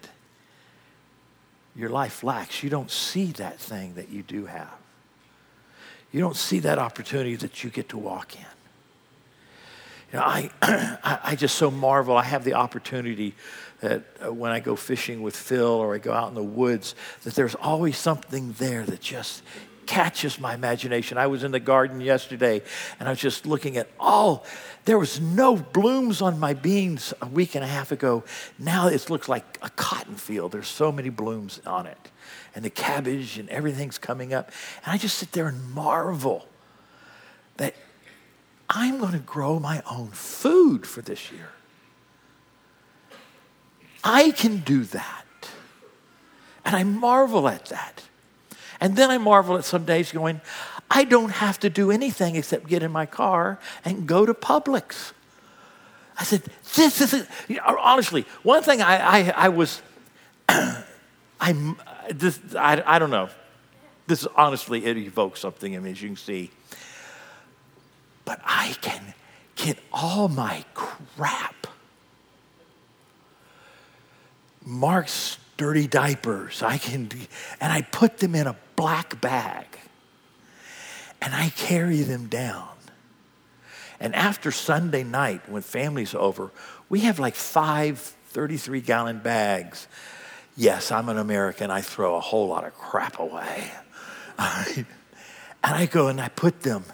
your 1.76 1.90
life 1.90 2.24
lacks. 2.24 2.62
You 2.62 2.70
don't 2.70 2.90
see 2.90 3.26
that 3.32 3.58
thing 3.58 3.94
that 3.94 4.08
you 4.08 4.22
do 4.22 4.46
have. 4.46 4.72
You 6.10 6.20
don't 6.20 6.36
see 6.36 6.60
that 6.60 6.78
opportunity 6.78 7.36
that 7.36 7.64
you 7.64 7.70
get 7.70 7.88
to 7.90 7.98
walk 7.98 8.36
in. 8.36 8.46
You 10.12 10.18
know, 10.18 10.24
I, 10.24 10.50
I 11.24 11.34
just 11.36 11.56
so 11.56 11.70
marvel. 11.70 12.16
I 12.16 12.22
have 12.22 12.44
the 12.44 12.54
opportunity 12.54 13.34
that 13.84 14.02
uh, 14.24 14.32
when 14.32 14.50
I 14.50 14.60
go 14.60 14.76
fishing 14.76 15.22
with 15.22 15.36
Phil 15.36 15.66
or 15.66 15.94
I 15.94 15.98
go 15.98 16.12
out 16.12 16.28
in 16.28 16.34
the 16.34 16.42
woods, 16.42 16.94
that 17.22 17.34
there's 17.34 17.54
always 17.54 17.96
something 17.96 18.52
there 18.58 18.84
that 18.84 19.00
just 19.00 19.42
catches 19.86 20.40
my 20.40 20.54
imagination. 20.54 21.18
I 21.18 21.26
was 21.26 21.44
in 21.44 21.52
the 21.52 21.60
garden 21.60 22.00
yesterday 22.00 22.62
and 22.98 23.08
I 23.08 23.12
was 23.12 23.20
just 23.20 23.46
looking 23.46 23.76
at 23.76 23.88
all, 24.00 24.44
there 24.84 24.98
was 24.98 25.20
no 25.20 25.56
blooms 25.56 26.22
on 26.22 26.38
my 26.40 26.54
beans 26.54 27.14
a 27.20 27.26
week 27.26 27.54
and 27.54 27.64
a 27.64 27.66
half 27.66 27.92
ago. 27.92 28.24
Now 28.58 28.88
it 28.88 29.10
looks 29.10 29.28
like 29.28 29.58
a 29.62 29.70
cotton 29.70 30.16
field. 30.16 30.52
There's 30.52 30.68
so 30.68 30.90
many 30.90 31.10
blooms 31.10 31.60
on 31.66 31.86
it. 31.86 32.10
And 32.54 32.64
the 32.64 32.70
cabbage 32.70 33.38
and 33.38 33.48
everything's 33.48 33.98
coming 33.98 34.32
up. 34.32 34.50
And 34.84 34.92
I 34.92 34.98
just 34.98 35.18
sit 35.18 35.32
there 35.32 35.48
and 35.48 35.72
marvel 35.72 36.46
that 37.56 37.74
I'm 38.68 38.98
going 38.98 39.12
to 39.12 39.18
grow 39.18 39.58
my 39.58 39.82
own 39.90 40.08
food 40.08 40.86
for 40.86 41.02
this 41.02 41.30
year. 41.30 41.50
I 44.04 44.30
can 44.32 44.58
do 44.58 44.84
that. 44.84 45.24
And 46.64 46.76
I 46.76 46.84
marvel 46.84 47.48
at 47.48 47.66
that. 47.66 48.02
And 48.80 48.96
then 48.96 49.10
I 49.10 49.18
marvel 49.18 49.56
at 49.56 49.64
some 49.64 49.84
days 49.84 50.12
going, 50.12 50.42
I 50.90 51.04
don't 51.04 51.30
have 51.30 51.58
to 51.60 51.70
do 51.70 51.90
anything 51.90 52.36
except 52.36 52.66
get 52.66 52.82
in 52.82 52.92
my 52.92 53.06
car 53.06 53.58
and 53.84 54.06
go 54.06 54.26
to 54.26 54.34
Publix. 54.34 55.12
I 56.18 56.24
said, 56.24 56.42
this 56.74 57.00
is, 57.00 57.26
honestly, 57.78 58.26
one 58.42 58.62
thing 58.62 58.82
I, 58.82 58.96
I, 58.96 59.30
I 59.30 59.48
was, 59.48 59.82
I'm, 61.40 61.76
this, 62.10 62.38
I, 62.54 62.82
I 62.86 62.98
don't 62.98 63.10
know. 63.10 63.30
This 64.06 64.22
is 64.22 64.28
honestly, 64.36 64.84
it 64.84 64.98
evokes 64.98 65.40
something 65.40 65.72
in 65.72 65.82
me, 65.82 65.92
as 65.92 66.02
you 66.02 66.10
can 66.10 66.16
see. 66.16 66.50
But 68.24 68.40
I 68.44 68.76
can 68.80 69.14
get 69.56 69.78
all 69.92 70.28
my 70.28 70.64
crap. 70.74 71.66
Mark's 74.64 75.38
dirty 75.56 75.86
diapers. 75.86 76.62
I 76.62 76.78
can, 76.78 77.08
and 77.60 77.72
I 77.72 77.82
put 77.82 78.18
them 78.18 78.34
in 78.34 78.46
a 78.46 78.56
black 78.76 79.20
bag 79.20 79.66
and 81.20 81.34
I 81.34 81.48
carry 81.50 82.02
them 82.02 82.26
down. 82.26 82.68
And 84.00 84.14
after 84.14 84.50
Sunday 84.50 85.04
night, 85.04 85.48
when 85.48 85.62
family's 85.62 86.14
over, 86.14 86.50
we 86.88 87.00
have 87.00 87.18
like 87.18 87.34
five 87.34 87.98
33 87.98 88.80
gallon 88.80 89.20
bags. 89.20 89.88
Yes, 90.56 90.92
I'm 90.92 91.08
an 91.08 91.18
American. 91.18 91.70
I 91.70 91.80
throw 91.80 92.16
a 92.16 92.20
whole 92.20 92.48
lot 92.48 92.64
of 92.64 92.74
crap 92.74 93.18
away. 93.18 93.70
and 94.38 94.86
I 95.62 95.86
go 95.86 96.08
and 96.08 96.20
I 96.20 96.28
put 96.28 96.60
them 96.62 96.84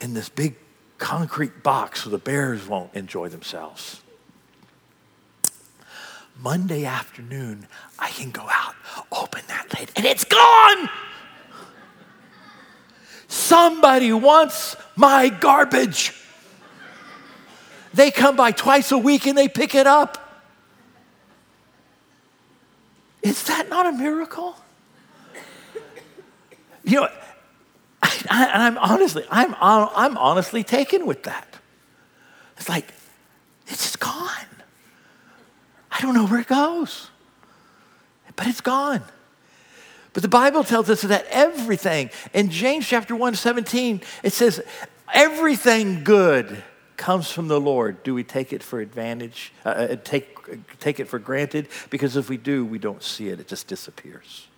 in 0.00 0.14
this 0.14 0.28
big 0.28 0.56
concrete 0.98 1.62
box 1.62 2.02
so 2.02 2.10
the 2.10 2.18
bears 2.18 2.66
won't 2.66 2.94
enjoy 2.94 3.28
themselves. 3.28 4.01
Monday 6.42 6.84
afternoon, 6.84 7.66
I 7.98 8.10
can 8.10 8.30
go 8.30 8.42
out, 8.50 8.74
open 9.12 9.42
that 9.48 9.66
lid, 9.78 9.90
and 9.94 10.04
it's 10.04 10.24
gone. 10.24 10.88
Somebody 13.28 14.12
wants 14.12 14.76
my 14.96 15.28
garbage. 15.28 16.12
They 17.94 18.10
come 18.10 18.36
by 18.36 18.50
twice 18.50 18.90
a 18.90 18.98
week 18.98 19.26
and 19.26 19.38
they 19.38 19.48
pick 19.48 19.74
it 19.74 19.86
up. 19.86 20.18
Is 23.22 23.44
that 23.44 23.68
not 23.68 23.86
a 23.86 23.92
miracle? 23.92 24.56
You 26.84 27.02
know, 27.02 27.08
and 28.02 28.62
I'm 28.62 28.78
honestly, 28.78 29.24
I'm, 29.30 29.54
I'm 29.60 30.18
honestly 30.18 30.64
taken 30.64 31.06
with 31.06 31.22
that. 31.22 31.46
It's 32.56 32.68
like, 32.68 32.92
it's 33.68 33.84
just 33.84 34.00
gone. 34.00 34.11
I 36.02 36.04
don't 36.04 36.14
know 36.16 36.26
where 36.26 36.40
it 36.40 36.48
goes. 36.48 37.10
but 38.34 38.48
it's 38.48 38.60
gone. 38.60 39.02
But 40.12 40.24
the 40.24 40.28
Bible 40.28 40.64
tells 40.64 40.90
us 40.90 41.02
that 41.02 41.26
everything, 41.30 42.10
in 42.34 42.50
James 42.50 42.88
chapter 42.88 43.14
1, 43.14 43.36
17, 43.36 44.00
it 44.24 44.32
says, 44.32 44.60
everything 45.14 46.02
good 46.02 46.60
comes 46.96 47.30
from 47.30 47.46
the 47.46 47.60
Lord. 47.60 48.02
Do 48.02 48.14
we 48.14 48.24
take 48.24 48.52
it 48.52 48.64
for 48.64 48.80
advantage, 48.80 49.52
uh, 49.64 49.68
uh 49.68 49.96
take, 50.02 50.80
take 50.80 50.98
it 50.98 51.06
for 51.06 51.20
granted? 51.20 51.68
Because 51.88 52.16
if 52.16 52.28
we 52.28 52.36
do, 52.36 52.64
we 52.64 52.80
don't 52.80 53.02
see 53.02 53.28
it, 53.28 53.38
it 53.38 53.46
just 53.46 53.68
disappears. 53.68 54.48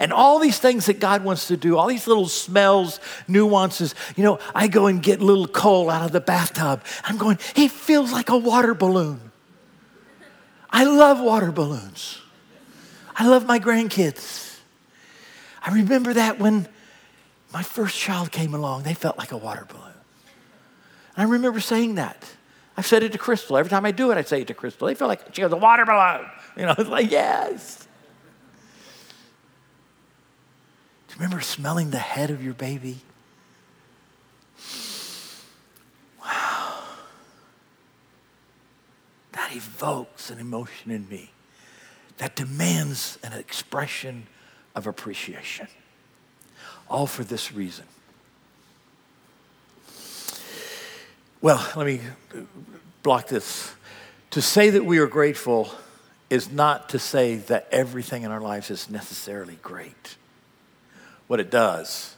And 0.00 0.12
all 0.12 0.40
these 0.40 0.58
things 0.58 0.86
that 0.86 0.98
God 0.98 1.22
wants 1.22 1.46
to 1.46 1.56
do, 1.56 1.78
all 1.78 1.86
these 1.86 2.08
little 2.08 2.28
smells, 2.28 2.98
nuances. 3.28 3.94
You 4.16 4.24
know, 4.24 4.40
I 4.52 4.66
go 4.66 4.88
and 4.88 5.00
get 5.00 5.20
little 5.20 5.46
coal 5.46 5.90
out 5.90 6.04
of 6.04 6.10
the 6.10 6.20
bathtub. 6.20 6.82
I'm 7.04 7.18
going, 7.18 7.38
he 7.54 7.68
feels 7.68 8.10
like 8.10 8.30
a 8.30 8.36
water 8.36 8.74
balloon. 8.74 9.30
I 10.74 10.82
love 10.82 11.20
water 11.20 11.52
balloons. 11.52 12.20
I 13.14 13.28
love 13.28 13.46
my 13.46 13.60
grandkids. 13.60 14.58
I 15.62 15.72
remember 15.72 16.14
that 16.14 16.40
when 16.40 16.66
my 17.52 17.62
first 17.62 17.96
child 17.96 18.32
came 18.32 18.54
along, 18.54 18.82
they 18.82 18.92
felt 18.92 19.16
like 19.16 19.30
a 19.30 19.36
water 19.36 19.64
balloon. 19.68 19.94
And 21.16 21.28
I 21.28 21.30
remember 21.30 21.60
saying 21.60 21.94
that. 21.94 22.28
I've 22.76 22.86
said 22.86 23.04
it 23.04 23.12
to 23.12 23.18
Crystal. 23.18 23.56
Every 23.56 23.70
time 23.70 23.86
I 23.86 23.92
do 23.92 24.10
it, 24.10 24.18
I 24.18 24.22
say 24.22 24.40
it 24.40 24.48
to 24.48 24.54
Crystal. 24.54 24.88
They 24.88 24.96
feel 24.96 25.06
like 25.06 25.32
she 25.32 25.42
goes, 25.42 25.52
a 25.52 25.56
water 25.56 25.86
balloon. 25.86 26.26
You 26.56 26.66
know, 26.66 26.74
it's 26.78 26.88
like, 26.88 27.10
yes. 27.10 27.88
Do 31.08 31.14
you 31.14 31.20
remember 31.20 31.40
smelling 31.40 31.90
the 31.90 31.98
head 31.98 32.30
of 32.30 32.44
your 32.44 32.54
baby? 32.54 32.98
Wow. 36.20 36.78
That 39.32 39.50
evokes 39.74 40.30
an 40.30 40.38
emotion 40.38 40.90
in 40.90 41.08
me 41.08 41.30
that 42.18 42.36
demands 42.36 43.18
an 43.24 43.32
expression 43.32 44.26
of 44.74 44.86
appreciation. 44.86 45.66
All 46.88 47.06
for 47.06 47.24
this 47.24 47.52
reason. 47.52 47.84
Well, 51.40 51.66
let 51.76 51.86
me 51.86 52.00
block 53.02 53.28
this. 53.28 53.74
To 54.30 54.40
say 54.40 54.70
that 54.70 54.84
we 54.84 54.98
are 54.98 55.06
grateful 55.06 55.70
is 56.30 56.50
not 56.50 56.88
to 56.90 56.98
say 56.98 57.36
that 57.36 57.68
everything 57.70 58.22
in 58.22 58.30
our 58.30 58.40
lives 58.40 58.70
is 58.70 58.88
necessarily 58.88 59.58
great. 59.62 60.16
What 61.26 61.40
it 61.40 61.50
does 61.50 62.14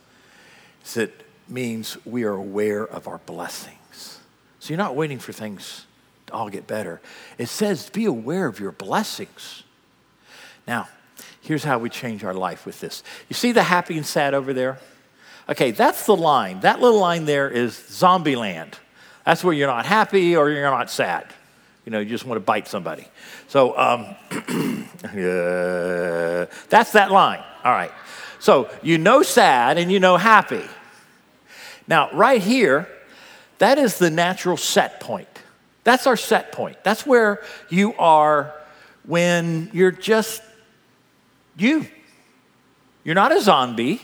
is 0.84 0.96
it 0.96 1.22
means 1.48 1.96
we 2.04 2.24
are 2.24 2.34
aware 2.34 2.86
of 2.86 3.08
our 3.08 3.18
blessings. 3.18 4.20
So 4.60 4.70
you're 4.70 4.78
not 4.78 4.94
waiting 4.94 5.18
for 5.18 5.32
things 5.32 5.86
all 6.32 6.48
get 6.48 6.66
better. 6.66 7.00
It 7.38 7.48
says 7.48 7.90
be 7.90 8.04
aware 8.04 8.46
of 8.46 8.60
your 8.60 8.72
blessings. 8.72 9.62
Now, 10.66 10.88
here's 11.40 11.64
how 11.64 11.78
we 11.78 11.88
change 11.88 12.24
our 12.24 12.34
life 12.34 12.66
with 12.66 12.80
this. 12.80 13.02
You 13.28 13.34
see 13.34 13.52
the 13.52 13.62
happy 13.62 13.96
and 13.96 14.06
sad 14.06 14.34
over 14.34 14.52
there? 14.52 14.78
Okay, 15.48 15.70
that's 15.70 16.06
the 16.06 16.16
line. 16.16 16.60
That 16.60 16.80
little 16.80 16.98
line 16.98 17.24
there 17.24 17.48
is 17.48 17.76
zombie 17.88 18.36
land. 18.36 18.78
That's 19.24 19.44
where 19.44 19.54
you're 19.54 19.68
not 19.68 19.86
happy 19.86 20.36
or 20.36 20.50
you're 20.50 20.62
not 20.62 20.90
sad. 20.90 21.26
You 21.84 21.92
know, 21.92 22.00
you 22.00 22.08
just 22.08 22.24
want 22.24 22.36
to 22.36 22.44
bite 22.44 22.66
somebody. 22.66 23.06
So 23.46 23.78
um, 23.78 24.16
that's 26.68 26.92
that 26.92 27.12
line. 27.12 27.42
All 27.64 27.72
right. 27.72 27.92
So 28.40 28.68
you 28.82 28.98
know 28.98 29.22
sad 29.22 29.78
and 29.78 29.90
you 29.90 30.00
know 30.00 30.16
happy. 30.16 30.64
Now, 31.88 32.10
right 32.12 32.42
here, 32.42 32.88
that 33.58 33.78
is 33.78 33.98
the 33.98 34.10
natural 34.10 34.56
set 34.56 35.00
point. 35.00 35.28
That's 35.86 36.08
our 36.08 36.16
set 36.16 36.50
point. 36.50 36.82
That's 36.82 37.06
where 37.06 37.44
you 37.68 37.94
are 37.94 38.52
when 39.04 39.70
you're 39.72 39.92
just 39.92 40.42
you. 41.56 41.86
You're 43.04 43.14
not 43.14 43.30
a 43.30 43.40
zombie. 43.40 44.02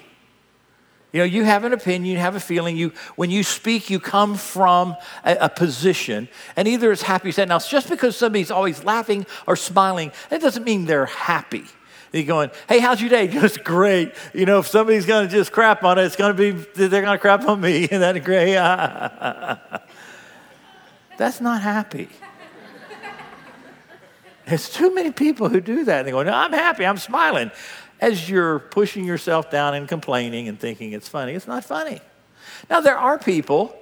You 1.13 1.19
know, 1.19 1.25
you 1.25 1.43
have 1.43 1.65
an 1.65 1.73
opinion, 1.73 2.05
you 2.05 2.19
have 2.19 2.37
a 2.37 2.41
feeling. 2.41 2.77
You, 2.77 2.93
when 3.17 3.33
you 3.33 3.43
speak, 3.43 3.91
you 3.91 3.99
come 3.99 4.37
from 4.37 4.97
a, 5.25 5.37
a 5.41 5.49
position, 5.49 6.29
and 6.55 6.69
either 6.69 6.93
it's 6.93 7.03
happy 7.03 7.31
or 7.31 7.33
sad. 7.33 7.49
Now, 7.49 7.59
just 7.59 7.91
because 7.91 8.17
somebody's 8.17 8.53
always 8.53 8.85
laughing 8.85 9.27
or 9.49 9.57
smiling, 9.57 10.13
that 10.31 10.41
doesn't 10.41 10.63
mean 10.63 10.85
they're 10.85 11.07
happy. 11.07 11.65
You're 12.13 12.23
going, 12.23 12.51
hey, 12.69 12.79
how's 12.79 13.01
your 13.01 13.11
day? 13.11 13.27
Just 13.41 13.65
great. 13.65 14.15
You 14.33 14.47
know, 14.47 14.61
if 14.61 14.69
somebody's 14.69 15.07
going 15.07 15.27
to 15.27 15.35
just 15.35 15.51
crap 15.51 15.83
on 15.83 15.99
it, 15.99 16.05
it's 16.05 16.15
going 16.15 16.37
to 16.37 16.39
be, 16.39 16.51
they're 16.87 17.03
going 17.03 17.07
to 17.07 17.19
crap 17.19 17.49
on 17.49 17.61
me. 17.61 17.85
Isn't 17.91 18.01
that 18.01 18.23
great? 18.23 18.55
That's 21.23 21.41
not 21.41 21.63
happy. 21.63 22.09
There's 24.45 24.69
too 24.69 24.93
many 24.93 25.13
people 25.13 25.49
who 25.49 25.61
do 25.61 25.85
that. 25.85 25.99
And 25.99 26.09
they 26.09 26.11
go, 26.11 26.25
no, 26.25 26.33
I'm 26.33 26.53
happy, 26.53 26.85
I'm 26.85 26.97
smiling. 26.97 27.53
As 28.01 28.29
you're 28.29 28.59
pushing 28.59 29.05
yourself 29.05 29.49
down 29.49 29.75
and 29.75 29.87
complaining 29.87 30.49
and 30.49 30.59
thinking 30.59 30.91
it's 30.95 31.09
funny, 31.09 31.35
it's 31.35 31.47
not 31.47 31.65
funny. 31.65 32.01
Now, 32.69 32.81
there 32.81 32.99
are 32.99 33.21
people 33.21 33.73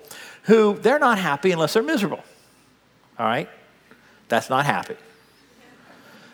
who 0.42 0.78
they're 0.80 0.98
not 0.98 1.16
happy 1.16 1.50
unless 1.50 1.72
they're 1.72 1.82
miserable. 1.82 2.22
All 3.18 3.24
right? 3.24 3.48
That's 4.28 4.50
not 4.50 4.66
happy. 4.66 4.96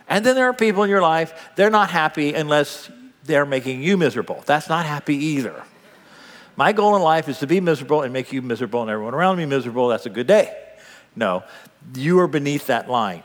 And 0.08 0.26
then 0.26 0.34
there 0.34 0.48
are 0.48 0.54
people 0.54 0.82
in 0.82 0.90
your 0.90 1.02
life, 1.02 1.50
they're 1.54 1.70
not 1.70 1.88
happy 1.88 2.34
unless 2.34 2.90
they're 3.22 3.46
making 3.46 3.80
you 3.80 3.96
miserable. 3.96 4.42
That's 4.44 4.68
not 4.68 4.86
happy 4.86 5.14
either. 5.14 5.62
My 6.56 6.72
goal 6.72 6.96
in 6.96 7.02
life 7.02 7.28
is 7.28 7.38
to 7.38 7.46
be 7.46 7.60
miserable 7.60 8.02
and 8.02 8.12
make 8.12 8.32
you 8.32 8.42
miserable 8.42 8.82
and 8.82 8.90
everyone 8.90 9.14
around 9.14 9.36
me 9.36 9.46
miserable. 9.46 9.86
That's 9.86 10.06
a 10.06 10.10
good 10.10 10.26
day. 10.26 10.64
No, 11.16 11.42
you 11.94 12.20
are 12.20 12.28
beneath 12.28 12.66
that 12.66 12.88
line. 12.90 13.22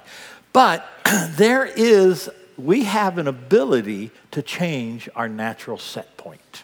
But 0.54 0.88
there 1.32 1.66
is, 1.66 2.30
we 2.58 2.86
have 2.86 3.18
an 3.18 3.28
ability 3.28 4.12
to 4.32 4.42
change 4.42 5.10
our 5.16 5.30
natural 5.30 5.78
set 5.78 6.18
point. 6.18 6.64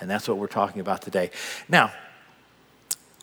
And 0.00 0.08
that's 0.08 0.28
what 0.28 0.38
we're 0.38 0.46
talking 0.46 0.80
about 0.80 1.02
today. 1.02 1.30
Now, 1.68 1.92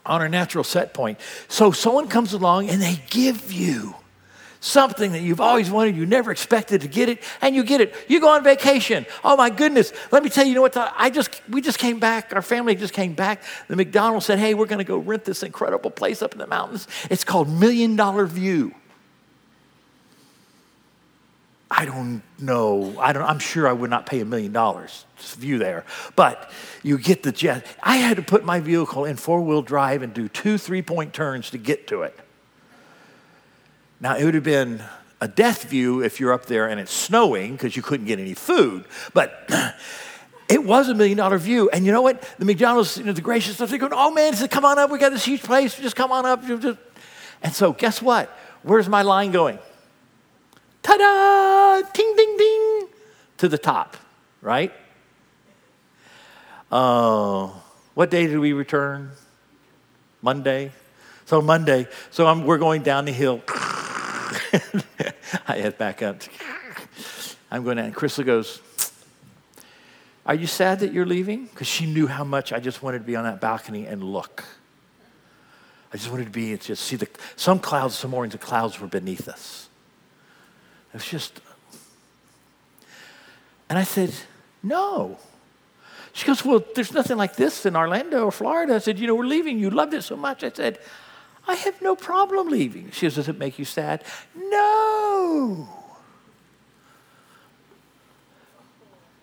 on 0.05 0.21
our 0.21 0.29
natural 0.29 0.63
set 0.63 0.93
point, 0.93 1.19
so 1.47 1.71
someone 1.71 2.07
comes 2.07 2.33
along 2.33 2.69
and 2.69 2.81
they 2.81 3.01
give 3.09 3.51
you 3.51 3.95
something 4.59 5.11
that 5.11 5.21
you've 5.21 5.41
always 5.41 5.69
wanted, 5.69 5.95
you 5.95 6.05
never 6.05 6.31
expected 6.31 6.81
to 6.81 6.87
get 6.87 7.09
it, 7.09 7.23
and 7.41 7.55
you 7.55 7.63
get 7.63 7.81
it. 7.81 7.93
You 8.07 8.19
go 8.19 8.29
on 8.29 8.43
vacation. 8.43 9.05
Oh 9.23 9.35
my 9.37 9.49
goodness! 9.49 9.93
Let 10.11 10.23
me 10.23 10.29
tell 10.29 10.43
you, 10.43 10.49
you 10.49 10.55
know 10.55 10.61
what? 10.61 10.77
I 10.77 11.09
just 11.09 11.41
we 11.49 11.61
just 11.61 11.79
came 11.79 11.99
back. 11.99 12.33
Our 12.33 12.41
family 12.41 12.75
just 12.75 12.93
came 12.93 13.13
back. 13.13 13.43
The 13.67 13.75
McDonald's 13.75 14.25
said, 14.25 14.39
"Hey, 14.39 14.53
we're 14.53 14.65
going 14.65 14.79
to 14.79 14.83
go 14.83 14.97
rent 14.97 15.25
this 15.25 15.43
incredible 15.43 15.91
place 15.91 16.21
up 16.21 16.33
in 16.33 16.39
the 16.39 16.47
mountains. 16.47 16.87
It's 17.09 17.23
called 17.23 17.49
Million 17.49 17.95
Dollar 17.95 18.25
View." 18.25 18.73
I 21.69 21.85
don't 21.85 22.23
know. 22.39 22.95
I 22.99 23.11
don't, 23.13 23.23
I'm 23.23 23.39
sure 23.39 23.67
I 23.67 23.73
would 23.73 23.89
not 23.89 24.05
pay 24.05 24.21
a 24.21 24.25
million 24.25 24.53
dollars 24.53 25.05
to 25.19 25.37
view 25.37 25.57
there. 25.57 25.85
But 26.15 26.49
you 26.81 26.97
get 26.97 27.23
the 27.23 27.31
jet. 27.31 27.65
I 27.83 27.97
had 27.97 28.17
to 28.17 28.23
put 28.23 28.45
my 28.45 28.59
vehicle 28.61 29.05
in 29.05 29.17
four 29.17 29.41
wheel 29.41 29.61
drive 29.61 30.01
and 30.01 30.13
do 30.13 30.29
two 30.29 30.57
three 30.57 30.81
point 30.81 31.13
turns 31.13 31.49
to 31.51 31.57
get 31.57 31.87
to 31.87 32.03
it. 32.03 32.17
Now, 33.99 34.15
it 34.15 34.23
would 34.23 34.36
have 34.36 34.43
been 34.43 34.83
a 35.19 35.27
death 35.27 35.63
view 35.63 36.03
if 36.03 36.19
you're 36.19 36.33
up 36.33 36.45
there 36.45 36.67
and 36.67 36.79
it's 36.79 36.91
snowing 36.91 37.53
because 37.53 37.75
you 37.75 37.81
couldn't 37.81 38.05
get 38.05 38.19
any 38.19 38.36
food. 38.36 38.86
But 39.13 39.49
it 40.49 40.63
was 40.63 40.89
a 40.89 40.93
million 40.93 41.17
dollar 41.17 41.38
view. 41.38 41.69
And 41.71 41.86
you 41.86 41.91
know 41.91 42.03
what? 42.03 42.21
The 42.38 42.45
McDonald's, 42.45 42.97
you 42.97 43.03
know, 43.03 43.13
the 43.13 43.21
gracious 43.21 43.55
stuff, 43.55 43.69
they're 43.69 43.79
going, 43.79 43.93
oh 43.95 44.12
man, 44.12 44.33
said, 44.33 44.51
come 44.51 44.65
on 44.65 44.77
up. 44.77 44.91
We 44.91 44.99
got 44.99 45.10
this 45.10 45.25
huge 45.25 45.41
place. 45.41 45.75
Just 45.79 45.95
come 45.95 46.12
on 46.12 46.25
up. 46.25 46.43
And 47.41 47.53
so, 47.53 47.73
guess 47.73 48.01
what? 48.01 48.29
Where's 48.63 48.88
my 48.88 49.01
line 49.01 49.31
going? 49.31 49.60
Ta 50.83 50.97
da! 50.97 51.89
Ding, 51.91 52.13
ding, 52.15 52.38
ding! 52.38 52.88
To 53.38 53.47
the 53.47 53.57
top, 53.57 53.97
right? 54.41 54.73
Oh, 56.71 57.45
uh, 57.45 57.60
what 57.93 58.10
day 58.10 58.27
did 58.27 58.39
we 58.39 58.53
return? 58.53 59.12
Monday. 60.21 60.71
So 61.25 61.41
Monday, 61.41 61.88
so 62.10 62.25
I'm, 62.25 62.45
we're 62.45 62.57
going 62.57 62.83
down 62.83 63.05
the 63.05 63.12
hill. 63.12 63.41
I 65.47 65.57
head 65.57 65.77
back 65.77 66.01
up. 66.01 66.21
I'm 67.51 67.63
going 67.63 67.77
and 67.77 67.93
Crystal 67.93 68.23
goes, 68.23 68.62
Are 70.25 70.36
you 70.36 70.47
sad 70.47 70.79
that 70.81 70.93
you're 70.93 71.05
leaving? 71.05 71.45
Because 71.45 71.67
she 71.67 71.86
knew 71.86 72.07
how 72.07 72.23
much 72.23 72.51
I 72.51 72.60
just 72.60 72.83
wanted 72.83 72.99
to 72.99 73.05
be 73.05 73.15
on 73.15 73.23
that 73.23 73.39
balcony 73.39 73.86
and 73.86 74.03
look. 74.03 74.43
I 75.93 75.97
just 75.97 76.12
wanted 76.12 76.25
to 76.25 76.31
be, 76.31 76.51
and 76.51 76.62
just 76.62 76.83
see 76.83 76.97
the, 76.97 77.07
some 77.38 77.60
clouds, 77.60 77.95
some 77.95 78.12
mornings, 78.12 78.33
the 78.33 78.39
clouds 78.39 78.79
were 78.79 78.88
beneath 78.88 79.27
us. 79.29 79.69
It 80.93 80.97
was 80.97 81.05
just, 81.05 81.39
and 83.69 83.77
I 83.77 83.83
said, 83.83 84.13
No. 84.63 85.17
She 86.13 86.25
goes, 86.25 86.43
Well, 86.43 86.63
there's 86.75 86.93
nothing 86.93 87.17
like 87.17 87.36
this 87.36 87.65
in 87.65 87.75
Orlando 87.75 88.25
or 88.25 88.31
Florida. 88.31 88.75
I 88.75 88.79
said, 88.79 88.99
You 88.99 89.07
know, 89.07 89.15
we're 89.15 89.25
leaving. 89.25 89.60
You 89.60 89.69
loved 89.69 89.93
it 89.93 90.03
so 90.03 90.15
much. 90.15 90.43
I 90.43 90.51
said, 90.51 90.79
I 91.47 91.55
have 91.55 91.81
no 91.81 91.95
problem 91.95 92.49
leaving. 92.49 92.91
She 92.91 93.05
goes, 93.05 93.15
Does 93.15 93.29
it 93.29 93.38
make 93.38 93.57
you 93.57 93.65
sad? 93.65 94.03
No. 94.36 95.69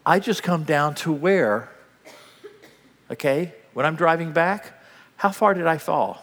I 0.06 0.18
just 0.18 0.42
come 0.42 0.64
down 0.64 0.94
to 0.96 1.12
where, 1.12 1.70
okay, 3.10 3.54
when 3.72 3.86
I'm 3.86 3.96
driving 3.96 4.32
back, 4.32 4.82
how 5.16 5.30
far 5.30 5.54
did 5.54 5.66
I 5.66 5.78
fall? 5.78 6.22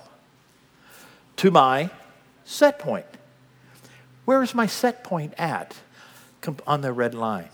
To 1.38 1.50
my 1.50 1.90
set 2.44 2.78
point. 2.78 3.06
Where 4.26 4.44
is 4.44 4.54
my 4.54 4.68
set 4.68 5.04
point 5.04 5.34
at? 5.38 5.76
on 6.66 6.82
the 6.82 6.92
red 6.92 7.14
line. 7.14 7.50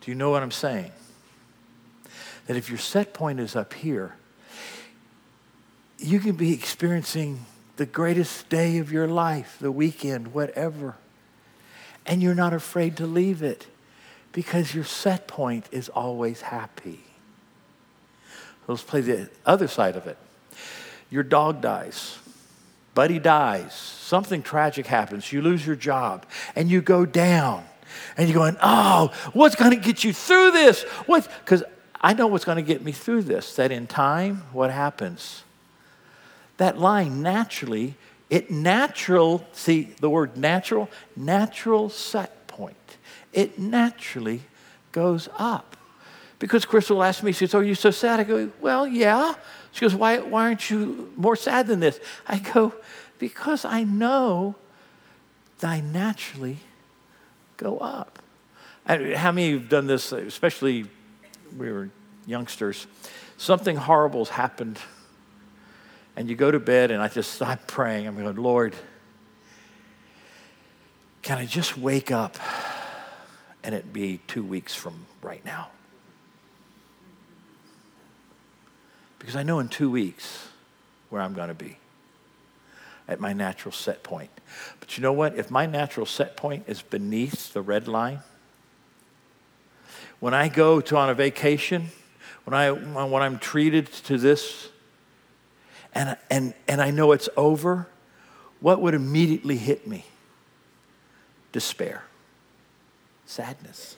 Do 0.00 0.10
you 0.10 0.14
know 0.14 0.30
what 0.30 0.42
I'm 0.42 0.50
saying? 0.50 0.92
That 2.46 2.56
if 2.56 2.68
your 2.68 2.78
set 2.78 3.12
point 3.12 3.40
is 3.40 3.56
up 3.56 3.74
here, 3.74 4.14
you 5.98 6.20
can 6.20 6.36
be 6.36 6.52
experiencing 6.52 7.44
the 7.76 7.86
greatest 7.86 8.48
day 8.48 8.78
of 8.78 8.92
your 8.92 9.06
life, 9.06 9.56
the 9.60 9.72
weekend, 9.72 10.32
whatever, 10.32 10.96
and 12.04 12.22
you're 12.22 12.34
not 12.34 12.52
afraid 12.52 12.96
to 12.96 13.06
leave 13.06 13.42
it 13.42 13.66
because 14.32 14.74
your 14.74 14.84
set 14.84 15.26
point 15.26 15.66
is 15.72 15.88
always 15.88 16.40
happy. 16.42 17.00
Let's 18.66 18.82
play 18.82 19.00
the 19.00 19.30
other 19.44 19.68
side 19.68 19.96
of 19.96 20.06
it. 20.06 20.18
Your 21.10 21.22
dog 21.22 21.60
dies. 21.60 22.18
Buddy 22.94 23.18
dies. 23.18 23.74
Something 23.74 24.42
tragic 24.42 24.86
happens. 24.86 25.32
You 25.32 25.42
lose 25.42 25.66
your 25.66 25.76
job 25.76 26.26
and 26.54 26.68
you 26.68 26.80
go 26.80 27.06
down. 27.06 27.64
And 28.16 28.28
you're 28.28 28.38
going, 28.38 28.56
oh, 28.62 29.12
what's 29.32 29.54
going 29.54 29.70
to 29.70 29.76
get 29.76 30.02
you 30.02 30.12
through 30.12 30.50
this? 30.50 30.82
What? 31.06 31.28
Because 31.44 31.62
I 32.00 32.12
know 32.12 32.26
what's 32.26 32.44
going 32.44 32.56
to 32.56 32.62
get 32.62 32.82
me 32.82 32.92
through 32.92 33.22
this. 33.22 33.54
That 33.56 33.70
in 33.70 33.86
time, 33.86 34.42
what 34.52 34.70
happens? 34.70 35.44
That 36.56 36.78
line 36.78 37.22
naturally, 37.22 37.94
it 38.30 38.50
natural, 38.50 39.46
see 39.52 39.94
the 40.00 40.10
word 40.10 40.36
natural, 40.36 40.88
natural 41.14 41.88
set 41.88 42.46
point. 42.46 42.96
It 43.32 43.58
naturally 43.58 44.42
goes 44.92 45.28
up. 45.38 45.76
Because 46.38 46.64
Crystal 46.64 47.02
asked 47.02 47.22
me, 47.22 47.32
she 47.32 47.46
says, 47.46 47.54
oh, 47.54 47.58
Are 47.58 47.62
you 47.62 47.74
so 47.74 47.90
sad? 47.90 48.20
I 48.20 48.24
go, 48.24 48.50
Well, 48.60 48.86
yeah. 48.86 49.34
She 49.72 49.80
goes, 49.80 49.94
why, 49.94 50.18
why 50.18 50.44
aren't 50.44 50.70
you 50.70 51.12
more 51.16 51.36
sad 51.36 51.66
than 51.66 51.80
this? 51.80 52.00
I 52.26 52.38
go, 52.38 52.72
Because 53.18 53.64
I 53.64 53.84
know 53.84 54.54
that 55.58 55.70
I 55.70 55.80
naturally 55.80 56.58
go 57.56 57.78
up. 57.78 58.18
how 58.86 59.32
many 59.32 59.46
of 59.46 59.52
you 59.52 59.58
have 59.58 59.68
done 59.68 59.86
this, 59.86 60.12
especially 60.12 60.86
we 61.56 61.70
were 61.70 61.90
youngsters? 62.26 62.86
Something 63.38 63.76
horrible's 63.76 64.30
happened, 64.30 64.78
and 66.16 66.30
you 66.30 66.34
go 66.34 66.50
to 66.50 66.58
bed, 66.58 66.90
and 66.90 67.02
I 67.02 67.08
just 67.08 67.34
stop 67.34 67.66
praying. 67.66 68.06
I'm 68.06 68.16
going, 68.16 68.36
Lord, 68.36 68.74
can 71.22 71.38
I 71.38 71.44
just 71.44 71.76
wake 71.76 72.10
up 72.10 72.36
and 73.62 73.74
it 73.74 73.92
be 73.92 74.20
two 74.26 74.42
weeks 74.42 74.74
from 74.74 75.06
right 75.22 75.44
now? 75.44 75.68
Because 79.18 79.36
I 79.36 79.42
know 79.42 79.58
in 79.58 79.68
two 79.68 79.90
weeks 79.90 80.48
where 81.10 81.20
I'm 81.20 81.34
going 81.34 81.48
to 81.48 81.54
be 81.54 81.78
at 83.08 83.20
my 83.20 83.32
natural 83.32 83.72
set 83.72 84.02
point. 84.02 84.30
But 84.80 84.96
you 84.96 85.02
know 85.02 85.12
what? 85.12 85.36
If 85.36 85.50
my 85.50 85.66
natural 85.66 86.06
set 86.06 86.36
point 86.36 86.64
is 86.66 86.80
beneath 86.80 87.52
the 87.52 87.60
red 87.60 87.88
line, 87.88 88.20
when 90.20 90.32
I 90.32 90.48
go 90.48 90.80
to 90.80 90.96
on 90.96 91.10
a 91.10 91.14
vacation, 91.14 91.88
when, 92.44 92.54
I, 92.54 92.70
when 92.70 93.22
I'm 93.22 93.38
treated 93.38 93.86
to 94.04 94.16
this, 94.16 94.68
and, 95.96 96.16
and, 96.30 96.54
and 96.68 96.82
I 96.82 96.90
know 96.90 97.12
it's 97.12 97.30
over, 97.38 97.88
what 98.60 98.82
would 98.82 98.92
immediately 98.92 99.56
hit 99.56 99.86
me? 99.86 100.04
Despair, 101.52 102.04
sadness. 103.24 103.96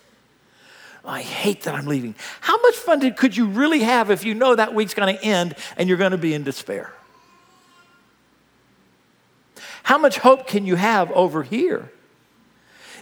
I 1.04 1.22
hate 1.22 1.62
that 1.62 1.74
I'm 1.74 1.87
leaving. 1.87 2.14
How 2.40 2.56
much 2.61 2.76
fun 2.76 3.00
did, 3.00 3.16
could 3.16 3.37
you 3.37 3.46
really 3.46 3.80
have 3.80 4.12
if 4.12 4.24
you 4.24 4.34
know 4.34 4.54
that 4.54 4.74
week's 4.74 4.94
going 4.94 5.16
to 5.16 5.24
end 5.24 5.56
and 5.76 5.88
you're 5.88 5.98
going 5.98 6.12
to 6.12 6.18
be 6.18 6.34
in 6.34 6.44
despair? 6.44 6.92
How 9.82 9.98
much 9.98 10.18
hope 10.18 10.46
can 10.46 10.66
you 10.66 10.76
have 10.76 11.11
over 11.11 11.42
here? 11.42 11.90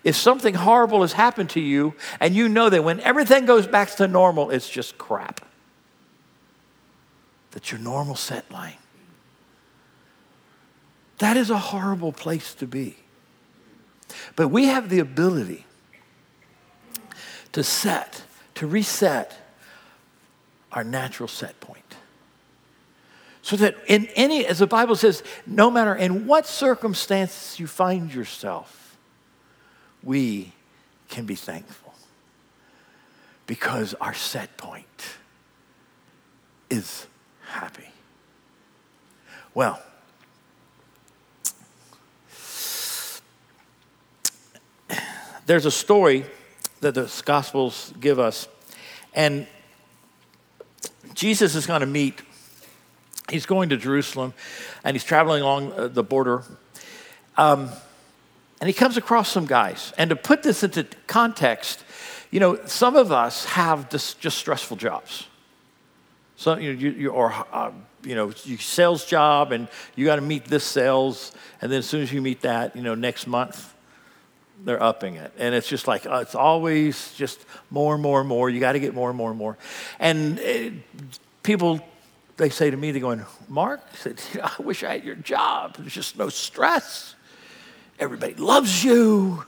If 0.04 0.16
something 0.16 0.54
horrible 0.54 1.02
has 1.02 1.12
happened 1.12 1.50
to 1.50 1.60
you 1.60 1.94
and 2.18 2.34
you 2.34 2.48
know 2.48 2.70
that 2.70 2.82
when 2.82 3.00
everything 3.00 3.44
goes 3.44 3.66
back 3.66 3.90
to 3.96 4.08
normal, 4.08 4.50
it's 4.50 4.70
just 4.70 4.96
crap. 4.96 5.44
That's 7.50 7.70
your 7.70 7.80
normal 7.80 8.14
set 8.14 8.50
line. 8.50 8.76
That 11.18 11.36
is 11.36 11.50
a 11.50 11.58
horrible 11.58 12.12
place 12.12 12.54
to 12.54 12.66
be. 12.66 12.96
But 14.34 14.48
we 14.48 14.66
have 14.66 14.88
the 14.88 14.98
ability 14.98 15.64
to 17.52 17.62
set, 17.62 18.22
to 18.56 18.66
reset 18.66 19.36
our 20.72 20.84
natural 20.84 21.28
set 21.28 21.58
point. 21.60 21.96
So 23.40 23.56
that 23.56 23.76
in 23.86 24.06
any, 24.16 24.44
as 24.44 24.58
the 24.58 24.66
Bible 24.66 24.96
says, 24.96 25.22
no 25.46 25.70
matter 25.70 25.94
in 25.94 26.26
what 26.26 26.46
circumstances 26.46 27.58
you 27.58 27.66
find 27.66 28.12
yourself, 28.12 28.98
we 30.02 30.52
can 31.08 31.26
be 31.26 31.34
thankful 31.34 31.94
because 33.46 33.94
our 33.94 34.14
set 34.14 34.56
point 34.56 35.16
is 36.68 37.06
happy. 37.48 37.88
Well, 39.54 39.80
there's 45.46 45.64
a 45.64 45.70
story 45.70 46.24
that 46.80 46.94
the 46.94 47.22
Gospels 47.24 47.94
give 48.00 48.18
us. 48.18 48.48
And 49.14 49.46
Jesus 51.14 51.54
is 51.54 51.66
going 51.66 51.80
to 51.80 51.86
meet, 51.86 52.20
he's 53.30 53.46
going 53.46 53.70
to 53.70 53.76
Jerusalem, 53.76 54.34
and 54.84 54.94
he's 54.94 55.04
traveling 55.04 55.42
along 55.42 55.72
uh, 55.72 55.88
the 55.88 56.02
border. 56.02 56.42
Um, 57.36 57.70
and 58.60 58.68
he 58.68 58.74
comes 58.74 58.96
across 58.96 59.30
some 59.30 59.46
guys. 59.46 59.92
And 59.96 60.10
to 60.10 60.16
put 60.16 60.42
this 60.42 60.62
into 60.62 60.84
context, 61.06 61.84
you 62.30 62.40
know, 62.40 62.58
some 62.66 62.96
of 62.96 63.12
us 63.12 63.44
have 63.46 63.88
just, 63.88 64.20
just 64.20 64.38
stressful 64.38 64.76
jobs. 64.76 65.26
So, 66.36 66.56
you 66.56 66.72
know, 66.72 66.78
you, 66.78 66.90
you 66.90 67.08
or, 67.10 67.32
uh, 67.52 67.70
you 68.02 68.14
know, 68.14 68.32
you 68.44 68.56
sales 68.56 69.04
job 69.06 69.52
and 69.52 69.68
you 69.94 70.04
got 70.04 70.16
to 70.16 70.22
meet 70.22 70.46
this 70.46 70.64
sales. 70.64 71.32
And 71.60 71.70
then 71.70 71.78
as 71.78 71.86
soon 71.86 72.02
as 72.02 72.12
you 72.12 72.20
meet 72.20 72.42
that, 72.42 72.76
you 72.76 72.82
know, 72.82 72.94
next 72.94 73.26
month, 73.26 73.74
they're 74.64 74.82
upping 74.82 75.16
it. 75.16 75.32
And 75.38 75.54
it's 75.54 75.68
just 75.68 75.86
like, 75.86 76.06
uh, 76.06 76.16
it's 76.16 76.34
always 76.34 77.12
just 77.14 77.44
more 77.70 77.94
and 77.94 78.02
more 78.02 78.20
and 78.20 78.28
more. 78.28 78.48
You 78.50 78.60
got 78.60 78.72
to 78.72 78.80
get 78.80 78.94
more 78.94 79.08
and 79.08 79.16
more 79.16 79.30
and 79.30 79.38
more. 79.38 79.58
And 79.98 80.38
it, 80.38 80.72
people, 81.42 81.80
they 82.36 82.50
say 82.50 82.70
to 82.70 82.76
me, 82.76 82.90
they're 82.90 83.00
going, 83.00 83.24
Mark, 83.48 83.80
I, 83.92 83.96
said, 83.96 84.22
I 84.42 84.62
wish 84.62 84.82
I 84.82 84.92
had 84.92 85.04
your 85.04 85.14
job. 85.14 85.76
There's 85.76 85.92
just 85.92 86.18
no 86.18 86.28
stress. 86.28 87.14
Everybody 87.98 88.34
loves 88.34 88.84
you. 88.84 89.44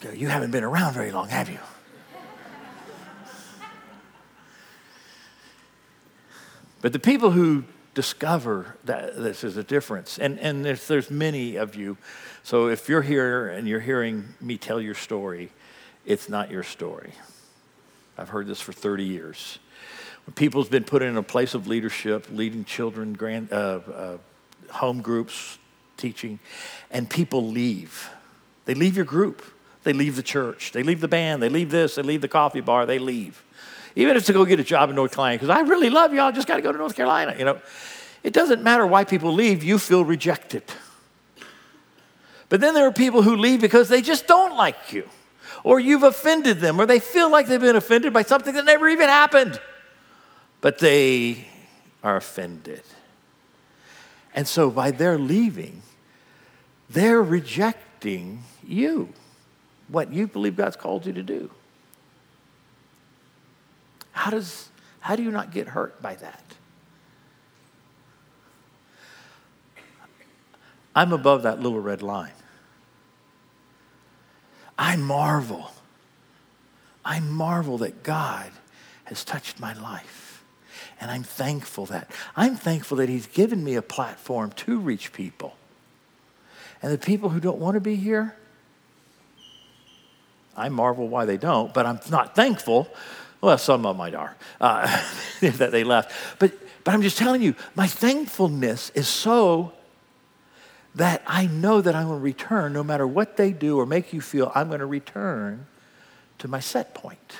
Go, 0.00 0.10
you 0.10 0.28
haven't 0.28 0.50
been 0.50 0.64
around 0.64 0.94
very 0.94 1.10
long, 1.10 1.28
have 1.28 1.48
you? 1.48 1.58
but 6.80 6.92
the 6.92 6.98
people 6.98 7.30
who 7.30 7.64
discover 7.94 8.76
that 8.84 9.16
this 9.16 9.44
is 9.44 9.56
a 9.56 9.62
difference. 9.62 10.18
And, 10.18 10.38
and 10.40 10.64
there's, 10.64 10.86
there's 10.86 11.10
many 11.10 11.56
of 11.56 11.76
you. 11.76 11.96
So 12.42 12.68
if 12.68 12.88
you're 12.88 13.02
here 13.02 13.48
and 13.48 13.66
you're 13.66 13.80
hearing 13.80 14.34
me 14.40 14.58
tell 14.58 14.80
your 14.80 14.94
story, 14.94 15.50
it's 16.04 16.28
not 16.28 16.50
your 16.50 16.62
story. 16.62 17.12
I've 18.18 18.28
heard 18.28 18.46
this 18.46 18.60
for 18.60 18.72
30 18.72 19.04
years. 19.04 19.58
When 20.26 20.34
people's 20.34 20.68
been 20.68 20.84
put 20.84 21.02
in 21.02 21.16
a 21.16 21.22
place 21.22 21.54
of 21.54 21.66
leadership, 21.66 22.26
leading 22.30 22.64
children, 22.64 23.12
grand, 23.12 23.52
uh, 23.52 23.80
uh, 23.94 24.18
home 24.70 25.00
groups, 25.00 25.58
teaching, 25.96 26.38
and 26.90 27.08
people 27.08 27.48
leave. 27.48 28.10
They 28.64 28.74
leave 28.74 28.96
your 28.96 29.04
group. 29.04 29.42
They 29.84 29.92
leave 29.92 30.16
the 30.16 30.22
church. 30.22 30.72
They 30.72 30.82
leave 30.82 31.00
the 31.00 31.08
band. 31.08 31.42
They 31.42 31.50
leave 31.50 31.70
this. 31.70 31.96
They 31.96 32.02
leave 32.02 32.22
the 32.22 32.28
coffee 32.28 32.60
bar. 32.62 32.86
They 32.86 32.98
leave 32.98 33.44
even 33.96 34.16
if 34.16 34.20
it's 34.20 34.26
to 34.26 34.32
go 34.32 34.44
get 34.44 34.60
a 34.60 34.64
job 34.64 34.90
in 34.90 34.96
North 34.96 35.12
Carolina, 35.12 35.36
because 35.36 35.50
I 35.50 35.60
really 35.60 35.90
love 35.90 36.12
I 36.12 36.30
just 36.32 36.48
got 36.48 36.56
to 36.56 36.62
go 36.62 36.72
to 36.72 36.78
North 36.78 36.96
Carolina. 36.96 37.34
You 37.38 37.44
know, 37.44 37.60
it 38.22 38.32
doesn't 38.32 38.62
matter 38.62 38.86
why 38.86 39.04
people 39.04 39.32
leave, 39.32 39.62
you 39.62 39.78
feel 39.78 40.04
rejected. 40.04 40.64
But 42.48 42.60
then 42.60 42.74
there 42.74 42.86
are 42.86 42.92
people 42.92 43.22
who 43.22 43.36
leave 43.36 43.60
because 43.60 43.88
they 43.88 44.02
just 44.02 44.26
don't 44.26 44.56
like 44.56 44.92
you, 44.92 45.08
or 45.62 45.80
you've 45.80 46.02
offended 46.02 46.60
them, 46.60 46.80
or 46.80 46.86
they 46.86 47.00
feel 47.00 47.30
like 47.30 47.46
they've 47.46 47.60
been 47.60 47.76
offended 47.76 48.12
by 48.12 48.22
something 48.22 48.54
that 48.54 48.64
never 48.64 48.88
even 48.88 49.08
happened. 49.08 49.60
But 50.60 50.78
they 50.78 51.46
are 52.02 52.16
offended. 52.16 52.82
And 54.34 54.48
so 54.48 54.70
by 54.70 54.90
their 54.90 55.18
leaving, 55.18 55.82
they're 56.90 57.22
rejecting 57.22 58.42
you, 58.66 59.12
what 59.88 60.12
you 60.12 60.26
believe 60.26 60.56
God's 60.56 60.76
called 60.76 61.06
you 61.06 61.12
to 61.12 61.22
do. 61.22 61.50
How, 64.14 64.30
does, 64.30 64.70
how 65.00 65.16
do 65.16 65.22
you 65.22 65.30
not 65.30 65.50
get 65.52 65.68
hurt 65.68 66.00
by 66.00 66.14
that? 66.14 66.42
I'm 70.94 71.12
above 71.12 71.42
that 71.42 71.60
little 71.60 71.80
red 71.80 72.00
line. 72.00 72.32
I 74.78 74.96
marvel. 74.96 75.72
I 77.04 77.20
marvel 77.20 77.78
that 77.78 78.02
God 78.04 78.50
has 79.04 79.24
touched 79.24 79.60
my 79.60 79.74
life. 79.74 80.44
And 81.00 81.10
I'm 81.10 81.24
thankful 81.24 81.86
that. 81.86 82.10
I'm 82.36 82.54
thankful 82.56 82.96
that 82.98 83.08
He's 83.08 83.26
given 83.26 83.62
me 83.62 83.74
a 83.74 83.82
platform 83.82 84.52
to 84.52 84.78
reach 84.78 85.12
people. 85.12 85.56
And 86.80 86.92
the 86.92 86.98
people 86.98 87.30
who 87.30 87.40
don't 87.40 87.58
want 87.58 87.74
to 87.74 87.80
be 87.80 87.96
here, 87.96 88.36
I 90.56 90.68
marvel 90.68 91.08
why 91.08 91.24
they 91.24 91.36
don't, 91.36 91.74
but 91.74 91.84
I'm 91.84 91.98
not 92.10 92.36
thankful. 92.36 92.88
Well, 93.44 93.58
some 93.58 93.84
of 93.84 93.90
them 93.90 93.98
might 93.98 94.14
are 94.14 94.34
uh, 94.58 94.86
that 95.40 95.70
they 95.70 95.84
left. 95.84 96.12
But, 96.38 96.52
but 96.82 96.94
I'm 96.94 97.02
just 97.02 97.18
telling 97.18 97.42
you, 97.42 97.54
my 97.74 97.86
thankfulness 97.86 98.88
is 98.94 99.06
so 99.06 99.72
that 100.94 101.20
I 101.26 101.46
know 101.46 101.82
that 101.82 101.94
I'm 101.94 102.06
going 102.06 102.20
to 102.20 102.24
return 102.24 102.72
no 102.72 102.82
matter 102.82 103.06
what 103.06 103.36
they 103.36 103.52
do 103.52 103.78
or 103.78 103.84
make 103.84 104.14
you 104.14 104.22
feel, 104.22 104.50
I'm 104.54 104.68
going 104.68 104.80
to 104.80 104.86
return 104.86 105.66
to 106.38 106.48
my 106.48 106.58
set 106.58 106.94
point. 106.94 107.36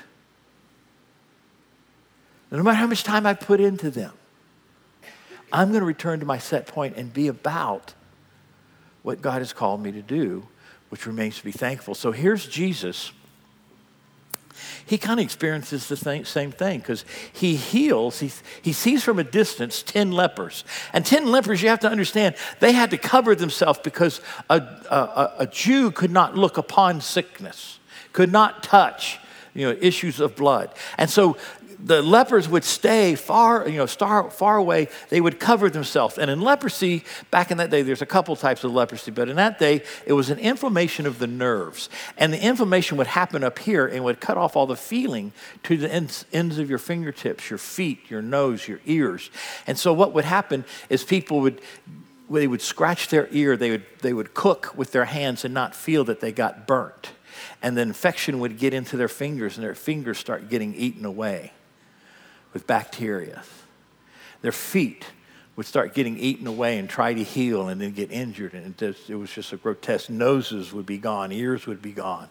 No 2.51 2.62
matter 2.62 2.77
how 2.77 2.87
much 2.87 3.03
time 3.03 3.25
I 3.25 3.33
put 3.33 3.59
into 3.59 3.90
them, 3.90 4.12
I'm 5.51 5.69
going 5.69 5.81
to 5.81 5.87
return 5.87 6.21
to 6.21 6.27
my 6.27 6.37
set 6.37 6.67
point 6.67 6.97
and 6.99 7.14
be 7.14 7.29
about 7.29 7.95
what 9.03 9.23
God 9.23 9.38
has 9.38 9.55
called 9.55 9.83
me 9.83 9.90
to 9.93 10.03
do, 10.03 10.47
which 10.90 11.07
remains 11.07 11.38
to 11.38 11.45
be 11.45 11.53
thankful. 11.53 11.95
So 11.95 12.12
here's 12.12 12.47
Jesus. 12.47 13.11
He 14.87 14.99
kind 14.99 15.21
of 15.21 15.25
experiences 15.25 15.88
the 15.88 15.97
thing, 15.97 16.25
same 16.25 16.53
thing 16.53 16.81
because 16.81 17.05
he 17.33 17.57
heals, 17.57 18.21
he, 18.21 18.31
he 18.62 18.73
sees 18.73 19.03
from 19.03 19.19
a 19.19 19.25
distance 19.25 19.83
10 19.83 20.12
lepers. 20.12 20.64
And 20.93 21.05
10 21.05 21.31
lepers, 21.31 21.62
you 21.62 21.69
have 21.69 21.81
to 21.81 21.90
understand, 21.90 22.35
they 22.61 22.73
had 22.73 22.90
to 22.90 22.99
cover 22.99 23.35
themselves 23.35 23.79
because 23.83 24.21
a, 24.51 24.57
a, 24.57 25.33
a 25.40 25.47
Jew 25.47 25.90
could 25.90 26.11
not 26.11 26.37
look 26.37 26.59
upon 26.59 27.01
sickness, 27.01 27.79
could 28.12 28.33
not 28.33 28.62
touch 28.62 29.19
you 29.55 29.67
know, 29.67 29.77
issues 29.81 30.21
of 30.21 30.37
blood. 30.37 30.71
And 30.99 31.09
so 31.09 31.37
the 31.85 32.01
lepers 32.01 32.49
would 32.49 32.64
stay 32.64 33.14
far, 33.14 33.68
you 33.68 33.77
know, 33.77 33.87
far, 33.87 34.31
far 34.31 34.57
away. 34.57 34.88
They 35.11 35.20
would 35.20 35.38
cover 35.38 35.68
themselves. 35.68 36.16
And 36.16 36.31
in 36.31 36.40
leprosy, 36.40 37.05
back 37.31 37.51
in 37.51 37.59
that 37.59 37.70
day, 37.70 37.83
there's 37.83 38.01
a 38.01 38.07
couple 38.07 38.35
types 38.37 38.64
of 38.64 38.73
leprosy, 38.73 39.11
but 39.11 39.29
in 39.29 39.37
that 39.37 39.59
day, 39.59 39.83
it 40.07 40.14
was 40.14 40.31
an 40.31 40.38
inflammation 40.38 41.05
of 41.05 41.18
the 41.18 41.27
nerves. 41.27 41.90
And 42.16 42.33
the 42.33 42.42
inflammation 42.42 42.97
would 42.97 43.09
happen 43.09 43.44
up 43.44 43.59
here 43.59 43.87
and 43.87 44.03
would 44.03 44.18
cut 44.18 44.38
off 44.38 44.57
all 44.57 44.66
the 44.66 44.77
feeling 44.77 45.33
to 45.64 45.77
the 45.77 45.92
ends, 45.92 46.25
ends 46.33 46.59
of 46.59 46.70
your 46.70 46.79
fingertips, 46.79 47.51
your 47.51 47.59
feet, 47.59 48.11
your 48.11 48.23
nose, 48.23 48.66
your 48.66 48.81
ears. 48.87 49.31
And 49.66 49.79
so 49.79 49.92
what 49.92 50.14
would 50.14 50.25
happen 50.25 50.64
is 50.88 51.05
people 51.05 51.40
would 51.42 51.61
they 52.31 52.47
would 52.47 52.62
scratch 52.62 53.09
their 53.09 53.29
ear, 53.33 53.55
they 53.55 53.70
would, 53.70 53.85
they 54.01 54.14
would 54.14 54.33
cook 54.33 54.73
with 54.75 54.92
their 54.92 55.05
hands 55.05 55.44
and 55.44 55.53
not 55.53 55.75
feel 55.75 56.05
that 56.05 56.20
they 56.20 56.33
got 56.33 56.66
burnt. 56.66 57.11
And 57.61 57.77
the 57.77 57.83
infection 57.83 58.40
would 58.40 58.59
get 58.59 58.73
into 58.73 58.97
their 58.97 59.09
fingers, 59.09 59.59
and 59.59 59.64
their 59.64 59.75
fingers 59.75 60.16
start 60.16 60.49
getting 60.49 60.75
eaten 60.75 61.05
away 61.05 61.53
with 62.55 62.67
bacteria. 62.67 63.43
Their 64.40 64.53
feet 64.53 65.05
would 65.57 65.67
start 65.67 65.95
getting 65.95 66.19
eaten 66.19 66.47
away 66.47 66.79
and 66.79 66.88
try 66.88 67.12
to 67.12 67.23
heal 67.23 67.69
and 67.69 67.81
then 67.81 67.93
get 67.93 68.11
injured. 68.11 68.55
And 68.55 68.81
it, 68.81 69.14
was 69.14 69.31
just 69.31 69.53
a 69.53 69.57
grotesque. 69.57 70.09
Noses 70.09 70.73
would 70.73 70.87
be 70.87 70.99
gone, 70.99 71.31
ears 71.33 71.67
would 71.67 71.83
be 71.83 71.93
gone. 71.93 72.29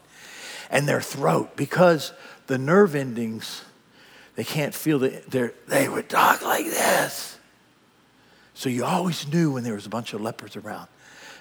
And 0.69 0.87
their 0.87 1.01
throat, 1.01 1.55
because 1.55 2.11
the 2.47 2.57
nerve 2.57 2.95
endings, 2.95 3.63
they 4.35 4.43
can't 4.43 4.73
feel 4.73 4.99
that 4.99 5.29
they 5.67 5.87
would 5.87 6.09
talk 6.09 6.41
like 6.41 6.65
this. 6.65 7.37
So 8.55 8.69
you 8.69 8.85
always 8.85 9.27
knew 9.27 9.51
when 9.51 9.63
there 9.63 9.73
was 9.73 9.85
a 9.85 9.89
bunch 9.89 10.13
of 10.13 10.21
lepers 10.21 10.55
around 10.55 10.87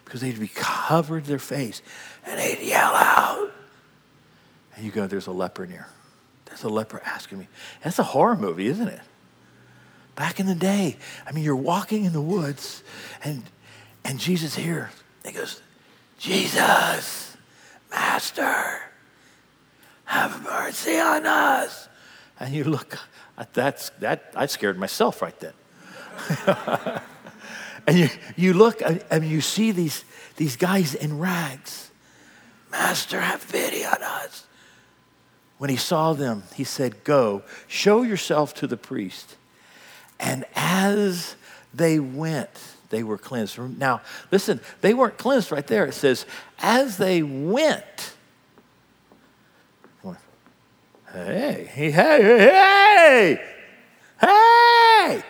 because 0.04 0.20
they'd 0.20 0.38
be 0.38 0.48
covered 0.48 1.24
their 1.24 1.38
face 1.38 1.82
and 2.26 2.38
they'd 2.38 2.60
yell 2.60 2.94
out. 2.94 3.52
And 4.74 4.84
you 4.84 4.90
go, 4.90 5.06
there's 5.06 5.26
a 5.26 5.32
leper 5.32 5.66
near. 5.66 5.88
There's 6.52 6.64
a 6.64 6.68
leper 6.68 7.00
asking 7.06 7.38
me. 7.38 7.48
That's 7.82 7.98
a 7.98 8.02
horror 8.02 8.36
movie, 8.36 8.66
isn't 8.66 8.86
it? 8.86 9.00
Back 10.16 10.38
in 10.38 10.44
the 10.44 10.54
day, 10.54 10.98
I 11.26 11.32
mean, 11.32 11.44
you're 11.44 11.56
walking 11.56 12.04
in 12.04 12.12
the 12.12 12.20
woods, 12.20 12.82
and 13.24 13.42
and 14.04 14.20
Jesus 14.20 14.54
here. 14.54 14.90
He 15.24 15.32
goes, 15.32 15.62
Jesus, 16.18 17.38
Master, 17.90 18.82
have 20.04 20.42
mercy 20.42 20.98
on 20.98 21.24
us. 21.24 21.88
And 22.38 22.54
you 22.54 22.64
look, 22.64 22.98
uh, 23.38 23.46
that's 23.54 23.88
that. 24.00 24.30
I 24.36 24.44
scared 24.44 24.78
myself 24.78 25.22
right 25.22 25.40
then. 25.40 25.54
and 27.86 27.98
you 27.98 28.10
you 28.36 28.52
look 28.52 28.82
and 28.82 29.24
you 29.24 29.40
see 29.40 29.72
these 29.72 30.04
these 30.36 30.56
guys 30.56 30.94
in 30.94 31.18
rags. 31.18 31.90
Master, 32.70 33.20
have 33.20 33.50
pity 33.50 33.86
on 33.86 34.02
us. 34.02 34.46
When 35.62 35.70
he 35.70 35.76
saw 35.76 36.12
them, 36.12 36.42
he 36.56 36.64
said, 36.64 37.04
Go, 37.04 37.44
show 37.68 38.02
yourself 38.02 38.52
to 38.54 38.66
the 38.66 38.76
priest. 38.76 39.36
And 40.18 40.44
as 40.56 41.36
they 41.72 42.00
went, 42.00 42.50
they 42.90 43.04
were 43.04 43.16
cleansed. 43.16 43.60
Now, 43.78 44.00
listen, 44.32 44.58
they 44.80 44.92
weren't 44.92 45.18
cleansed 45.18 45.52
right 45.52 45.64
there. 45.64 45.86
It 45.86 45.94
says, 45.94 46.26
as 46.58 46.96
they 46.96 47.22
went, 47.22 48.12
hey, 51.12 51.68
hey, 51.72 51.90
hey, 51.92 52.22
hey, 52.22 53.40
hey. 54.20 55.22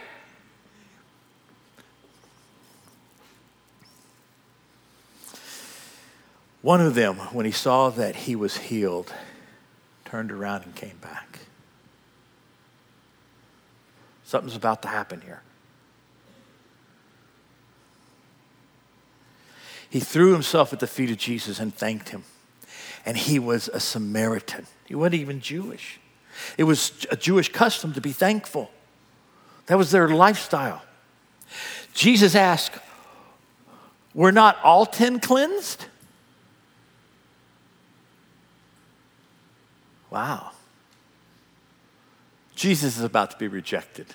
One 6.63 6.81
of 6.81 6.95
them, 6.95 7.17
when 7.35 7.45
he 7.45 7.53
saw 7.53 7.91
that 7.91 8.17
he 8.17 8.35
was 8.35 8.57
healed, 8.57 9.13
turned 10.13 10.31
around 10.31 10.63
and 10.63 10.75
came 10.75 10.99
back. 11.01 11.39
Something's 14.25 14.55
about 14.55 14.83
to 14.83 14.89
happen 14.89 15.23
here. 15.23 15.41
He 19.89 20.01
threw 20.01 20.35
himself 20.35 20.75
at 20.75 20.81
the 20.81 20.87
feet 20.87 21.11
of 21.11 21.17
Jesus 21.17 21.59
and 21.59 21.75
thanked 21.75 22.11
him. 22.11 22.25
And 23.07 23.17
he 23.17 23.39
was 23.39 23.69
a 23.69 23.81
Samaritan. 23.81 24.67
He 24.85 24.95
wasn't 24.95 25.15
even 25.15 25.41
Jewish. 25.41 25.99
It 26.59 26.65
was 26.65 27.07
a 27.11 27.17
Jewish 27.17 27.51
custom 27.51 27.95
to 27.95 28.03
be 28.03 28.13
thankful. 28.13 28.71
That 29.65 29.79
was 29.79 29.93
their 29.93 30.11
lifestyle. 30.11 30.83
Jesus 31.95 32.35
asked, 32.35 32.79
Were 34.13 34.31
not 34.31 34.59
all 34.63 34.85
ten 34.85 35.21
cleansed? 35.21 35.87
Wow. 40.13 40.51
Jesus 42.55 42.99
is 42.99 43.03
about 43.03 43.31
to 43.31 43.39
be 43.39 43.49
rejected. 43.49 44.07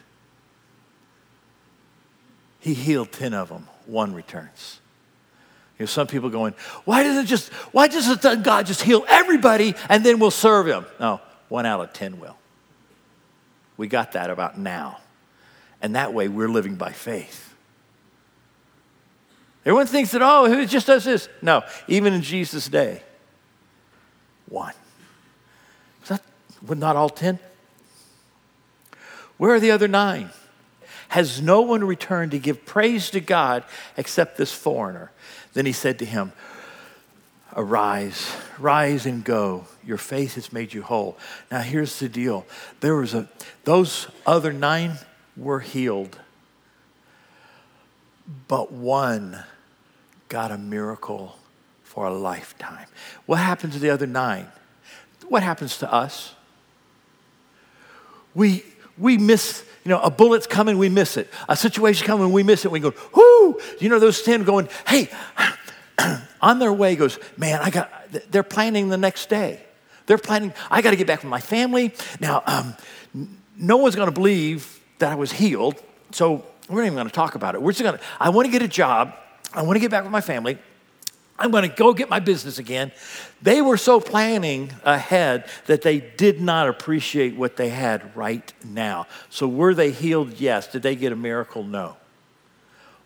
He 2.60 2.76
healed 2.76 3.12
10 3.12 3.34
of 3.34 3.50
them, 3.50 3.68
one 3.88 4.14
returns. 4.14 4.80
You 5.80 5.84
know, 5.84 5.88
some 5.88 6.06
people 6.06 6.30
going, 6.30 6.54
why 6.86 7.02
does 7.02 7.18
it 7.18 7.26
just, 7.26 7.52
why 7.74 7.88
doesn't 7.88 8.44
God 8.44 8.68
just 8.68 8.84
heal 8.84 9.06
everybody 9.08 9.74
and 9.90 10.06
then 10.06 10.20
we'll 10.20 10.30
serve 10.30 10.68
him? 10.68 10.86
No, 11.00 11.20
one 11.50 11.66
out 11.66 11.82
of 11.82 11.94
10 11.94 12.20
will. 12.20 12.38
We 13.76 13.88
got 13.88 14.12
that 14.12 14.30
about 14.30 14.56
now. 14.60 15.00
And 15.82 15.96
that 15.96 16.14
way 16.14 16.28
we're 16.28 16.50
living 16.50 16.76
by 16.76 16.92
faith. 16.92 17.56
Everyone 19.66 19.88
thinks 19.88 20.12
that, 20.12 20.22
oh, 20.22 20.46
it 20.46 20.68
just 20.68 20.86
does 20.86 21.06
this. 21.06 21.28
No, 21.42 21.64
even 21.88 22.14
in 22.14 22.22
Jesus' 22.22 22.68
day, 22.68 23.02
one. 24.48 24.74
Would 26.66 26.80
not 26.80 26.96
all 26.96 27.10
ten? 27.10 27.40
Where 29.38 29.54
are 29.54 29.60
the 29.60 29.72
other 29.72 29.88
nine? 29.88 30.32
Has 31.10 31.42
no 31.42 31.62
one 31.62 31.84
returned 31.84 32.32
to 32.32 32.40
give 32.40 32.66
praise 32.66 33.10
to 33.12 33.20
God 33.20 33.64
except 33.96 34.38
this 34.38 34.52
foreigner? 34.52 35.12
Then 35.54 35.66
he 35.66 35.72
said 35.72 36.00
to 36.00 36.06
him, 36.06 36.34
Arise, 37.56 38.36
rise 38.60 39.06
and 39.06 39.24
go. 39.24 39.66
Your 39.84 39.98
faith 39.98 40.36
has 40.36 40.52
made 40.54 40.74
you 40.74 40.84
whole. 40.84 41.18
Now 41.50 41.62
here's 41.62 41.98
the 42.00 42.10
deal. 42.10 42.46
There 42.82 42.96
was 42.96 43.14
a 43.14 43.28
those 43.64 44.08
other 44.26 44.54
nine 44.54 45.00
were 45.36 45.62
healed. 45.62 46.20
But 48.48 48.72
one 48.72 49.44
got 50.30 50.52
a 50.52 50.58
miracle 50.58 51.38
for 51.84 52.06
a 52.06 52.14
lifetime. 52.14 52.88
What 53.26 53.38
happened 53.38 53.74
to 53.74 53.80
the 53.80 53.90
other 53.90 54.06
nine? 54.06 54.48
What 55.28 55.42
happens 55.42 55.78
to 55.80 55.92
us? 55.92 56.36
We, 58.38 58.64
we 59.00 59.18
miss, 59.18 59.66
you 59.84 59.90
know, 59.90 60.00
a 60.00 60.12
bullet's 60.12 60.46
coming, 60.46 60.78
we 60.78 60.90
miss 60.90 61.18
it. 61.18 61.28
A 61.50 61.58
situation 61.58 62.06
coming, 62.06 62.32
we 62.32 62.44
miss 62.44 62.66
it. 62.66 62.72
We 62.72 62.80
go, 62.80 62.94
whoo! 63.16 63.60
You 63.80 63.90
know, 63.90 63.98
those 63.98 64.22
10 64.22 64.44
going, 64.44 64.70
hey, 64.86 65.10
on 66.42 66.60
their 66.60 66.72
way 66.72 66.96
goes, 66.96 67.18
man, 67.36 67.60
I 67.62 67.72
got, 67.72 67.92
they're 68.30 68.44
planning 68.44 68.90
the 68.90 68.98
next 68.98 69.28
day. 69.28 69.64
They're 70.06 70.20
planning, 70.20 70.54
I 70.70 70.84
got 70.84 70.92
to 70.92 70.96
get 70.96 71.08
back 71.08 71.24
with 71.24 71.32
my 71.32 71.42
family. 71.42 71.94
Now, 72.20 72.44
um, 72.46 72.78
no 73.58 73.78
one's 73.78 73.96
going 73.96 74.08
to 74.08 74.14
believe 74.14 74.80
that 75.00 75.12
I 75.12 75.16
was 75.16 75.32
healed, 75.32 75.82
so 76.12 76.46
we're 76.70 76.82
not 76.82 76.86
even 76.86 76.96
going 76.96 77.08
to 77.08 77.14
talk 77.14 77.34
about 77.34 77.56
it. 77.56 77.62
We're 77.62 77.72
just 77.72 77.82
going 77.82 77.98
to, 77.98 78.04
I 78.20 78.30
want 78.30 78.46
to 78.46 78.52
get 78.52 78.62
a 78.62 78.68
job. 78.68 79.16
I 79.52 79.64
want 79.64 79.78
to 79.78 79.80
get 79.80 79.90
back 79.90 80.04
with 80.04 80.12
my 80.12 80.22
family. 80.22 80.60
I'm 81.40 81.52
going 81.52 81.70
to 81.70 81.76
go 81.76 81.94
get 81.94 82.10
my 82.10 82.20
business 82.20 82.58
again. 82.58 82.92
They 83.42 83.62
were 83.62 83.78
so 83.78 84.00
planning 84.00 84.74
ahead 84.84 85.46
that 85.68 85.84
they 85.84 86.00
did 86.00 86.42
not 86.42 86.68
appreciate 86.68 87.36
what 87.36 87.58
they 87.58 87.70
had 87.70 88.16
right 88.16 88.52
now. 88.66 89.06
So, 89.30 89.48
were 89.48 89.76
they 89.76 89.92
healed? 89.92 90.40
Yes. 90.40 90.68
Did 90.68 90.82
they 90.82 90.96
get 90.96 91.12
a 91.12 91.16
miracle? 91.16 91.64
No. 91.64 91.98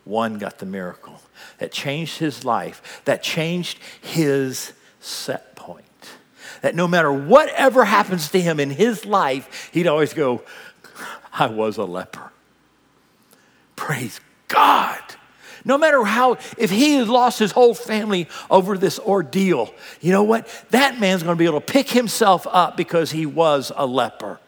One 0.05 0.37
got 0.37 0.59
the 0.59 0.65
miracle 0.65 1.21
that 1.57 1.71
changed 1.71 2.19
his 2.19 2.45
life, 2.45 3.01
that 3.05 3.21
changed 3.21 3.77
his 4.01 4.73
set 4.99 5.55
point. 5.55 5.85
that 6.61 6.75
no 6.75 6.87
matter 6.87 7.11
whatever 7.11 7.85
happens 7.85 8.29
to 8.29 8.39
him 8.41 8.59
in 8.59 8.69
his 8.69 9.05
life, 9.05 9.69
he'd 9.73 9.87
always 9.87 10.13
go, 10.13 10.43
I 11.33 11.47
was 11.47 11.77
a 11.77 11.85
leper. 11.85 12.31
Praise 13.75 14.19
God. 14.47 15.01
No 15.63 15.77
matter 15.77 16.03
how, 16.03 16.37
if 16.57 16.71
he 16.71 16.95
has 16.95 17.07
lost 17.07 17.39
his 17.39 17.51
whole 17.51 17.73
family 17.73 18.27
over 18.49 18.77
this 18.77 18.99
ordeal, 18.99 19.73
you 19.99 20.11
know 20.11 20.23
what? 20.23 20.47
That 20.71 20.99
man's 20.99 21.23
going 21.23 21.35
to 21.35 21.39
be 21.39 21.45
able 21.45 21.61
to 21.61 21.65
pick 21.65 21.89
himself 21.89 22.47
up 22.49 22.75
because 22.75 23.11
he 23.11 23.25
was 23.25 23.71
a 23.75 23.85
leper 23.85 24.39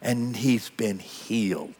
and 0.00 0.36
he's 0.36 0.70
been 0.70 0.98
healed. 0.98 1.74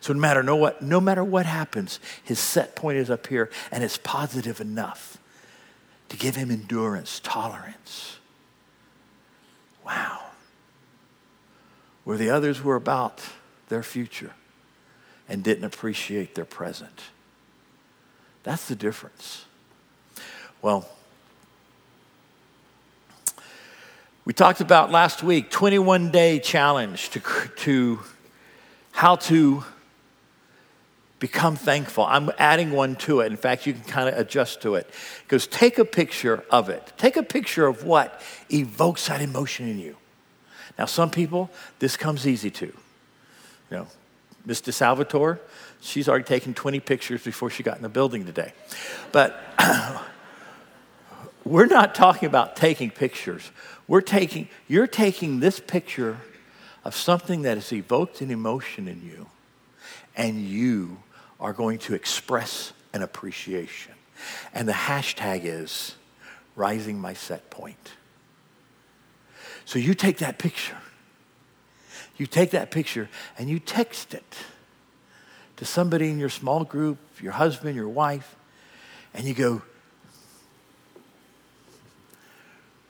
So 0.00 0.12
no 0.12 0.20
matter, 0.20 0.42
no, 0.42 0.54
what, 0.56 0.80
no 0.80 1.00
matter 1.00 1.24
what 1.24 1.46
happens, 1.46 1.98
his 2.22 2.38
set 2.38 2.76
point 2.76 2.98
is 2.98 3.10
up 3.10 3.26
here 3.26 3.50
and 3.72 3.82
it's 3.82 3.98
positive 3.98 4.60
enough 4.60 5.18
to 6.08 6.16
give 6.16 6.36
him 6.36 6.50
endurance, 6.50 7.20
tolerance. 7.22 8.18
Wow. 9.84 10.20
Where 12.04 12.16
the 12.16 12.30
others 12.30 12.62
were 12.62 12.76
about 12.76 13.20
their 13.68 13.82
future 13.82 14.32
and 15.28 15.42
didn't 15.42 15.64
appreciate 15.64 16.34
their 16.34 16.44
present. 16.44 17.02
That's 18.48 18.66
the 18.66 18.76
difference. 18.76 19.44
Well, 20.62 20.88
we 24.24 24.32
talked 24.32 24.62
about 24.62 24.90
last 24.90 25.22
week 25.22 25.50
21 25.50 26.10
day 26.10 26.38
challenge 26.38 27.10
to, 27.10 27.20
to 27.56 28.00
how 28.90 29.16
to 29.16 29.64
become 31.18 31.56
thankful. 31.56 32.06
I'm 32.06 32.30
adding 32.38 32.70
one 32.70 32.96
to 32.96 33.20
it. 33.20 33.26
In 33.26 33.36
fact, 33.36 33.66
you 33.66 33.74
can 33.74 33.82
kind 33.82 34.08
of 34.08 34.18
adjust 34.18 34.62
to 34.62 34.76
it. 34.76 34.88
It 35.24 35.28
goes, 35.28 35.46
take 35.46 35.78
a 35.78 35.84
picture 35.84 36.42
of 36.50 36.70
it. 36.70 36.94
Take 36.96 37.18
a 37.18 37.22
picture 37.22 37.66
of 37.66 37.84
what 37.84 38.18
evokes 38.50 39.08
that 39.08 39.20
emotion 39.20 39.68
in 39.68 39.78
you. 39.78 39.94
Now, 40.78 40.86
some 40.86 41.10
people, 41.10 41.50
this 41.80 41.98
comes 41.98 42.26
easy 42.26 42.50
to. 42.52 42.64
You 42.64 43.76
know, 43.76 43.86
Mr. 44.46 44.72
Salvatore, 44.72 45.38
she's 45.80 46.08
already 46.08 46.24
taken 46.24 46.54
20 46.54 46.80
pictures 46.80 47.22
before 47.22 47.50
she 47.50 47.62
got 47.62 47.76
in 47.76 47.82
the 47.82 47.88
building 47.88 48.24
today. 48.24 48.52
But 49.12 49.40
we're 51.44 51.66
not 51.66 51.94
talking 51.94 52.26
about 52.26 52.56
taking 52.56 52.90
pictures. 52.90 53.50
We're 53.86 54.00
taking, 54.00 54.48
you're 54.66 54.86
taking 54.86 55.40
this 55.40 55.60
picture 55.60 56.18
of 56.84 56.94
something 56.94 57.42
that 57.42 57.56
has 57.56 57.72
evoked 57.72 58.20
an 58.20 58.30
emotion 58.30 58.88
in 58.88 59.02
you, 59.02 59.28
and 60.16 60.40
you 60.40 60.98
are 61.40 61.52
going 61.52 61.78
to 61.78 61.94
express 61.94 62.72
an 62.92 63.02
appreciation. 63.02 63.94
And 64.52 64.66
the 64.66 64.72
hashtag 64.72 65.42
is 65.44 65.94
rising 66.56 66.98
my 66.98 67.14
set 67.14 67.50
point. 67.50 67.92
So 69.64 69.78
you 69.78 69.94
take 69.94 70.18
that 70.18 70.38
picture 70.38 70.76
you 72.18 72.26
take 72.26 72.50
that 72.50 72.70
picture 72.70 73.08
and 73.38 73.48
you 73.48 73.58
text 73.58 74.12
it 74.12 74.36
to 75.58 75.64
somebody 75.64 76.08
in 76.08 76.18
your 76.18 76.28
small 76.28 76.64
group, 76.64 76.98
your 77.20 77.32
husband, 77.32 77.74
your 77.74 77.88
wife, 77.88 78.36
and 79.12 79.24
you 79.24 79.34
go, 79.34 79.62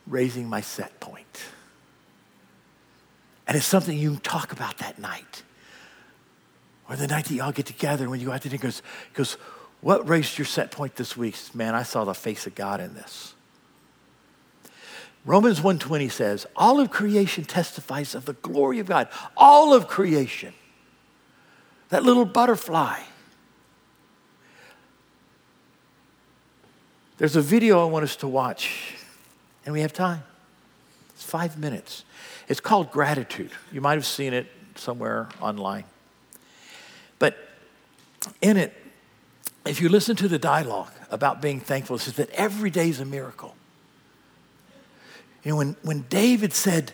raising 0.06 0.48
my 0.48 0.60
set 0.60 1.00
point. 1.00 1.44
And 3.46 3.56
it's 3.56 3.66
something 3.66 3.96
you 3.96 4.16
talk 4.16 4.52
about 4.52 4.78
that 4.78 4.98
night. 4.98 5.42
Or 6.88 6.96
the 6.96 7.06
night 7.06 7.24
that 7.26 7.34
y'all 7.34 7.52
get 7.52 7.66
together 7.66 8.08
when 8.08 8.20
you 8.20 8.26
go 8.26 8.32
out 8.32 8.42
to 8.42 8.48
dinner 8.50 8.62
goes, 8.62 8.82
goes, 9.14 9.38
what 9.80 10.06
raised 10.06 10.36
your 10.36 10.44
set 10.44 10.70
point 10.70 10.96
this 10.96 11.16
week? 11.16 11.36
Man, 11.54 11.74
I 11.74 11.82
saw 11.82 12.04
the 12.04 12.14
face 12.14 12.46
of 12.46 12.54
God 12.54 12.80
in 12.80 12.94
this. 12.94 13.34
Romans 15.24 15.60
1:20 15.60 16.10
says, 16.10 16.46
all 16.56 16.80
of 16.80 16.90
creation 16.90 17.44
testifies 17.44 18.14
of 18.14 18.26
the 18.26 18.34
glory 18.34 18.78
of 18.78 18.86
God. 18.86 19.08
All 19.36 19.72
of 19.72 19.88
creation. 19.88 20.52
That 21.88 22.02
little 22.02 22.24
butterfly. 22.24 23.00
There's 27.16 27.34
a 27.34 27.42
video 27.42 27.80
I 27.80 27.90
want 27.90 28.04
us 28.04 28.16
to 28.16 28.28
watch, 28.28 28.94
and 29.64 29.72
we 29.72 29.80
have 29.80 29.92
time. 29.92 30.22
It's 31.10 31.24
five 31.24 31.58
minutes. 31.58 32.04
It's 32.46 32.60
called 32.60 32.92
Gratitude. 32.92 33.50
You 33.72 33.80
might 33.80 33.94
have 33.94 34.06
seen 34.06 34.32
it 34.32 34.46
somewhere 34.76 35.28
online. 35.40 35.84
But 37.18 37.36
in 38.40 38.56
it, 38.56 38.72
if 39.66 39.80
you 39.80 39.88
listen 39.88 40.14
to 40.16 40.28
the 40.28 40.38
dialogue 40.38 40.92
about 41.10 41.42
being 41.42 41.58
thankful, 41.58 41.96
it 41.96 42.00
says 42.00 42.14
that 42.14 42.30
every 42.30 42.70
day 42.70 42.88
is 42.88 43.00
a 43.00 43.04
miracle. 43.04 43.56
You 45.42 45.52
know, 45.52 45.56
when, 45.56 45.76
when 45.82 46.02
David 46.08 46.52
said, 46.52 46.92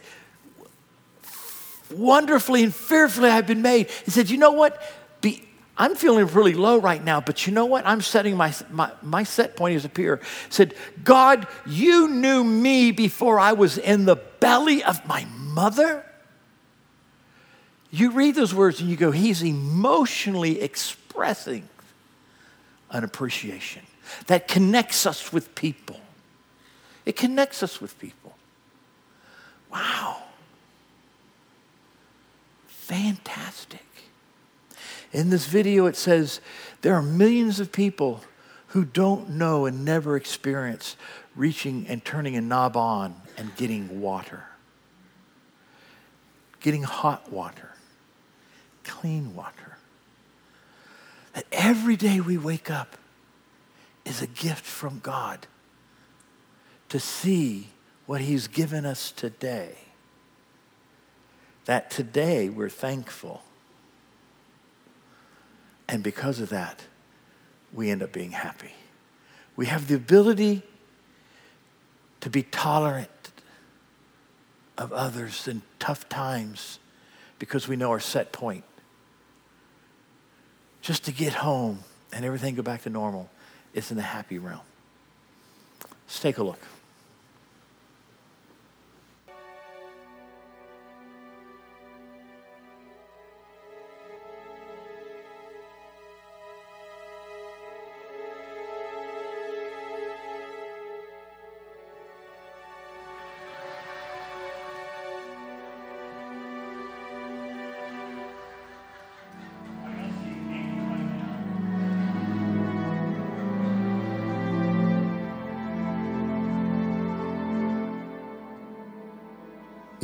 Wonderfully 1.90 2.62
and 2.62 2.74
fearfully 2.74 3.28
I've 3.28 3.46
been 3.46 3.62
made, 3.62 3.90
he 4.04 4.10
said, 4.10 4.30
You 4.30 4.38
know 4.38 4.52
what? 4.52 4.80
Be, 5.20 5.46
I'm 5.76 5.94
feeling 5.94 6.26
really 6.28 6.54
low 6.54 6.78
right 6.78 7.02
now, 7.02 7.20
but 7.20 7.46
you 7.46 7.52
know 7.52 7.66
what? 7.66 7.86
I'm 7.86 8.00
setting 8.00 8.36
my, 8.36 8.54
my, 8.70 8.90
my 9.02 9.24
set 9.24 9.56
point 9.56 9.76
is 9.76 9.84
up 9.84 9.96
here. 9.96 10.20
Said, 10.48 10.74
God, 11.02 11.46
you 11.66 12.08
knew 12.08 12.44
me 12.44 12.90
before 12.92 13.38
I 13.38 13.52
was 13.52 13.76
in 13.76 14.04
the 14.04 14.16
belly 14.16 14.82
of 14.84 15.06
my 15.06 15.26
mother. 15.38 16.04
You 17.90 18.10
read 18.10 18.34
those 18.34 18.54
words 18.54 18.80
and 18.80 18.88
you 18.88 18.96
go, 18.96 19.10
He's 19.10 19.42
emotionally 19.42 20.60
expressing 20.60 21.68
an 22.90 23.04
appreciation 23.04 23.82
that 24.26 24.48
connects 24.48 25.06
us 25.06 25.32
with 25.32 25.54
people. 25.54 26.00
It 27.04 27.16
connects 27.16 27.62
us 27.62 27.80
with 27.80 27.98
people. 27.98 28.36
Wow. 29.70 30.23
Fantastic. 32.84 33.80
In 35.10 35.30
this 35.30 35.46
video, 35.46 35.86
it 35.86 35.96
says 35.96 36.42
there 36.82 36.94
are 36.94 37.00
millions 37.00 37.58
of 37.58 37.72
people 37.72 38.20
who 38.68 38.84
don't 38.84 39.30
know 39.30 39.64
and 39.64 39.86
never 39.86 40.16
experience 40.16 40.94
reaching 41.34 41.86
and 41.88 42.04
turning 42.04 42.36
a 42.36 42.42
knob 42.42 42.76
on 42.76 43.14
and 43.38 43.56
getting 43.56 44.02
water, 44.02 44.44
getting 46.60 46.82
hot 46.82 47.32
water, 47.32 47.70
clean 48.84 49.34
water. 49.34 49.78
That 51.32 51.46
every 51.52 51.96
day 51.96 52.20
we 52.20 52.36
wake 52.36 52.70
up 52.70 52.98
is 54.04 54.20
a 54.20 54.26
gift 54.26 54.66
from 54.66 54.98
God 54.98 55.46
to 56.90 57.00
see 57.00 57.68
what 58.04 58.20
He's 58.20 58.46
given 58.46 58.84
us 58.84 59.10
today. 59.10 59.78
That 61.64 61.90
today 61.90 62.48
we're 62.48 62.68
thankful. 62.68 63.42
And 65.88 66.02
because 66.02 66.40
of 66.40 66.48
that, 66.50 66.80
we 67.72 67.90
end 67.90 68.02
up 68.02 68.12
being 68.12 68.32
happy. 68.32 68.72
We 69.56 69.66
have 69.66 69.88
the 69.88 69.94
ability 69.94 70.62
to 72.20 72.30
be 72.30 72.42
tolerant 72.42 73.10
of 74.76 74.92
others 74.92 75.46
in 75.46 75.62
tough 75.78 76.08
times 76.08 76.78
because 77.38 77.68
we 77.68 77.76
know 77.76 77.90
our 77.90 78.00
set 78.00 78.32
point. 78.32 78.64
Just 80.80 81.04
to 81.04 81.12
get 81.12 81.34
home 81.34 81.80
and 82.12 82.24
everything 82.24 82.54
go 82.54 82.62
back 82.62 82.82
to 82.82 82.90
normal 82.90 83.30
is 83.72 83.90
in 83.90 83.96
the 83.96 84.02
happy 84.02 84.38
realm. 84.38 84.60
Let's 86.06 86.20
take 86.20 86.38
a 86.38 86.42
look. 86.42 86.60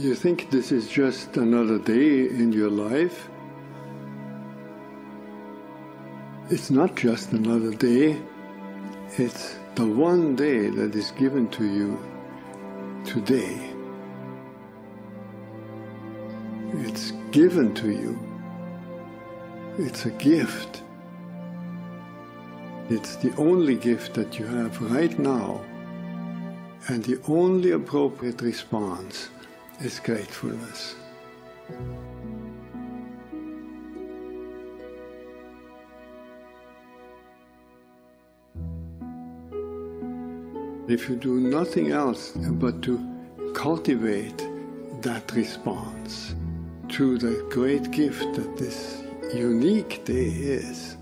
You 0.00 0.14
think 0.14 0.50
this 0.50 0.72
is 0.72 0.88
just 0.88 1.36
another 1.36 1.78
day 1.78 2.26
in 2.26 2.52
your 2.52 2.70
life? 2.70 3.28
It's 6.48 6.70
not 6.70 6.96
just 6.96 7.32
another 7.32 7.74
day, 7.74 8.18
it's 9.18 9.56
the 9.74 9.86
one 9.86 10.36
day 10.36 10.70
that 10.70 10.94
is 10.94 11.10
given 11.10 11.48
to 11.48 11.66
you 11.66 11.98
today. 13.04 13.60
It's 16.86 17.12
given 17.30 17.74
to 17.74 17.90
you. 17.90 18.18
It's 19.76 20.06
a 20.06 20.12
gift. 20.12 20.82
It's 22.88 23.16
the 23.16 23.36
only 23.36 23.74
gift 23.74 24.14
that 24.14 24.38
you 24.38 24.46
have 24.46 24.80
right 24.80 25.18
now 25.18 25.60
And 26.88 27.04
the 27.04 27.20
only 27.28 27.72
appropriate 27.72 28.40
response 28.40 29.28
is 29.80 29.98
gratefulness. 30.00 30.94
If 40.88 41.08
you 41.08 41.16
do 41.16 41.40
nothing 41.40 41.92
else 41.92 42.32
but 42.36 42.82
to 42.82 42.98
cultivate 43.54 44.46
that 45.02 45.32
response 45.32 46.34
to 46.88 47.16
the 47.16 47.46
great 47.48 47.90
gift 47.90 48.34
that 48.34 48.56
this 48.56 49.02
unique 49.32 50.04
day 50.04 50.28
is, 50.28 50.96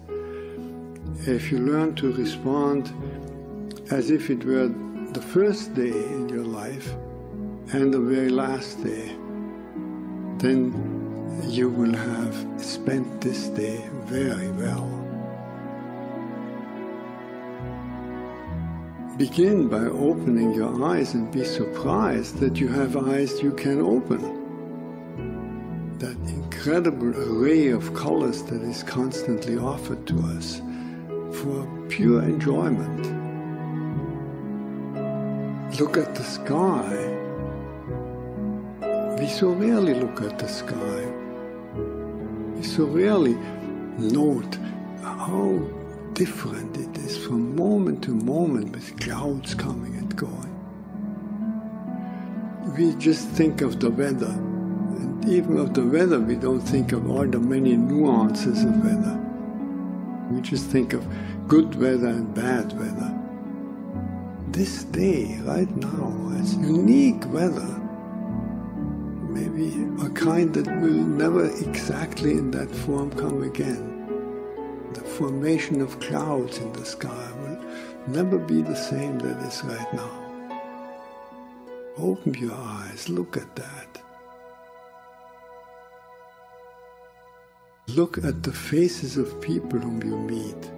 if 1.26 1.50
you 1.50 1.58
learn 1.58 1.94
to 1.96 2.12
respond 2.12 2.92
as 3.90 4.10
if 4.10 4.30
it 4.30 4.44
were 4.44 4.68
the 5.12 5.22
first 5.22 5.74
day 5.74 5.88
in 5.88 6.28
your 6.28 6.44
life 6.44 6.94
and 7.72 7.92
the 7.92 8.00
very 8.00 8.30
last 8.30 8.82
day, 8.82 9.14
then 10.38 10.72
you 11.46 11.68
will 11.68 11.94
have 11.94 12.34
spent 12.56 13.20
this 13.20 13.48
day 13.48 13.84
very 14.04 14.50
well. 14.52 14.88
Begin 19.18 19.68
by 19.68 19.84
opening 19.84 20.54
your 20.54 20.82
eyes 20.82 21.12
and 21.12 21.30
be 21.30 21.44
surprised 21.44 22.38
that 22.38 22.56
you 22.58 22.68
have 22.68 22.96
eyes 22.96 23.42
you 23.42 23.52
can 23.52 23.82
open. 23.82 24.22
That 25.98 26.16
incredible 26.28 27.10
array 27.10 27.68
of 27.68 27.92
colors 27.92 28.42
that 28.44 28.62
is 28.62 28.82
constantly 28.82 29.58
offered 29.58 30.06
to 30.06 30.18
us 30.36 30.62
for 31.42 31.68
pure 31.88 32.22
enjoyment. 32.22 33.04
Look 35.78 35.98
at 35.98 36.14
the 36.14 36.24
sky. 36.24 37.17
We 39.28 39.34
so 39.34 39.50
rarely 39.50 39.92
look 39.92 40.22
at 40.22 40.38
the 40.38 40.48
sky. 40.48 41.04
We 42.56 42.62
so 42.62 42.86
rarely 42.86 43.34
note 43.98 44.56
how 45.02 45.58
different 46.14 46.78
it 46.78 46.96
is 46.96 47.18
from 47.18 47.54
moment 47.54 48.04
to 48.04 48.12
moment 48.12 48.72
with 48.72 48.98
clouds 48.98 49.54
coming 49.54 49.96
and 49.96 50.16
going. 50.16 50.54
We 52.74 52.94
just 52.94 53.28
think 53.28 53.60
of 53.60 53.80
the 53.80 53.90
weather, 53.90 54.32
and 54.32 55.22
even 55.28 55.58
of 55.58 55.74
the 55.74 55.84
weather, 55.84 56.18
we 56.18 56.34
don't 56.34 56.62
think 56.62 56.92
of 56.92 57.10
all 57.10 57.26
the 57.26 57.38
many 57.38 57.76
nuances 57.76 58.64
of 58.64 58.82
weather. 58.82 59.20
We 60.30 60.40
just 60.40 60.70
think 60.70 60.94
of 60.94 61.06
good 61.46 61.74
weather 61.74 62.08
and 62.08 62.34
bad 62.34 62.72
weather. 62.78 63.14
This 64.52 64.84
day, 64.84 65.38
right 65.42 65.76
now, 65.76 66.30
has 66.38 66.54
unique 66.54 67.30
weather. 67.30 67.87
A 69.58 70.10
kind 70.10 70.54
that 70.54 70.66
will 70.80 71.04
never 71.04 71.46
exactly 71.46 72.32
in 72.32 72.50
that 72.52 72.70
form 72.70 73.10
come 73.10 73.42
again 73.42 73.98
the 74.94 75.00
formation 75.00 75.80
of 75.80 76.00
clouds 76.00 76.58
in 76.58 76.72
the 76.72 76.84
sky 76.84 77.28
will 77.40 77.58
never 78.08 78.38
be 78.38 78.62
the 78.62 78.74
same 78.74 79.18
that 79.18 79.36
is 79.46 79.62
right 79.64 79.94
now. 79.94 80.10
Open 81.98 82.34
your 82.34 82.54
eyes, 82.54 83.08
look 83.08 83.36
at 83.36 83.54
that. 83.56 84.02
Look 87.88 88.18
at 88.18 88.42
the 88.42 88.52
faces 88.52 89.16
of 89.16 89.40
people 89.40 89.78
whom 89.78 90.02
you 90.02 90.16
meet. 90.34 90.70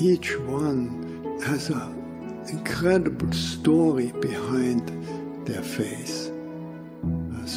Each 0.00 0.38
one 0.40 1.40
has 1.44 1.70
an 1.70 2.46
incredible 2.48 3.32
story 3.32 4.12
behind 4.20 4.82
their 5.46 5.62
face. 5.62 6.30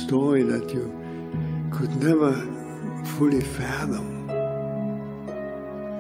Story 0.10 0.42
that 0.42 0.74
you 0.74 0.90
could 1.70 1.96
never 2.02 2.34
fully 3.16 3.42
fathom 3.42 4.26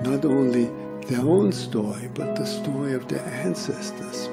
not 0.01 0.25
only 0.25 0.65
their 1.05 1.21
own 1.21 1.51
story, 1.51 2.09
but 2.15 2.35
the 2.35 2.43
story 2.43 2.93
of 2.93 3.07
their 3.07 3.23
ancestors. 3.45 4.27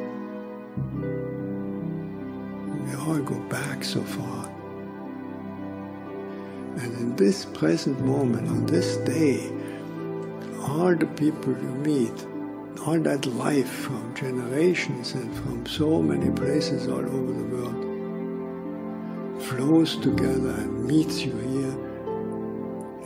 We 2.73 2.95
all 2.95 3.19
go 3.19 3.39
back 3.51 3.85
so 3.85 4.01
far. 4.01 4.51
And 6.79 6.95
in 6.97 7.17
this 7.17 7.45
present 7.45 8.01
moment, 8.01 8.49
on 8.49 8.65
this 8.65 8.97
day, 9.05 9.53
all 10.69 10.95
the 10.95 11.05
people 11.19 11.53
you 11.53 11.75
meet, 11.85 12.27
all 12.87 12.99
that 13.01 13.27
life 13.27 13.69
from 13.69 14.15
generations 14.15 15.13
and 15.13 15.35
from 15.37 15.67
so 15.67 16.01
many 16.01 16.31
places 16.31 16.89
all 16.89 17.05
over 17.05 17.33
the 17.35 17.45
world 17.55 17.86
flows 19.57 19.97
together 19.97 20.51
and 20.51 20.87
meets 20.87 21.23
you 21.23 21.35
here 21.35 21.77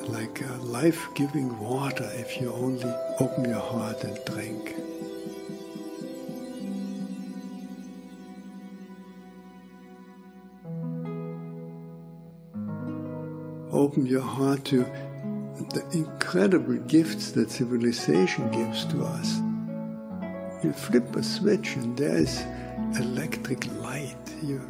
like 0.09 0.43
life 0.65 1.07
giving 1.15 1.57
water 1.61 2.11
if 2.15 2.41
you 2.41 2.53
only 2.53 2.93
open 3.21 3.45
your 3.45 3.61
heart 3.61 4.03
and 4.03 4.19
drink. 4.25 4.75
Open 13.73 14.07
your 14.07 14.21
heart 14.21 14.65
to 14.65 14.79
the 15.75 15.89
incredible 15.93 16.79
gifts 16.89 17.31
that 17.31 17.49
civilization 17.53 18.51
gives 18.51 18.85
to 18.87 19.05
us. 19.05 19.39
You 20.65 20.73
flip 20.73 21.15
a 21.15 21.23
switch 21.23 21.77
and 21.77 21.97
there's 21.97 22.43
electric 22.99 23.67
light. 23.77 24.17
You 24.43 24.61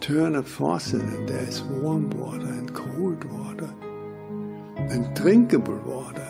turn 0.00 0.34
a 0.36 0.42
faucet 0.42 1.02
and 1.02 1.28
there's 1.28 1.60
warm 1.62 2.08
water 2.10 2.46
and 2.46 2.72
cold 2.74 3.22
water 3.24 3.68
and 4.76 5.14
drinkable 5.14 5.76
water. 5.84 6.26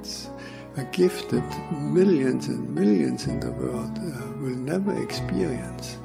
It's 0.00 0.28
a 0.76 0.82
gift 0.84 1.30
that 1.30 1.72
millions 1.72 2.48
and 2.48 2.74
millions 2.74 3.28
in 3.28 3.38
the 3.38 3.52
world 3.52 3.96
uh, 3.98 4.26
will 4.40 4.56
never 4.56 5.00
experience. 5.00 5.98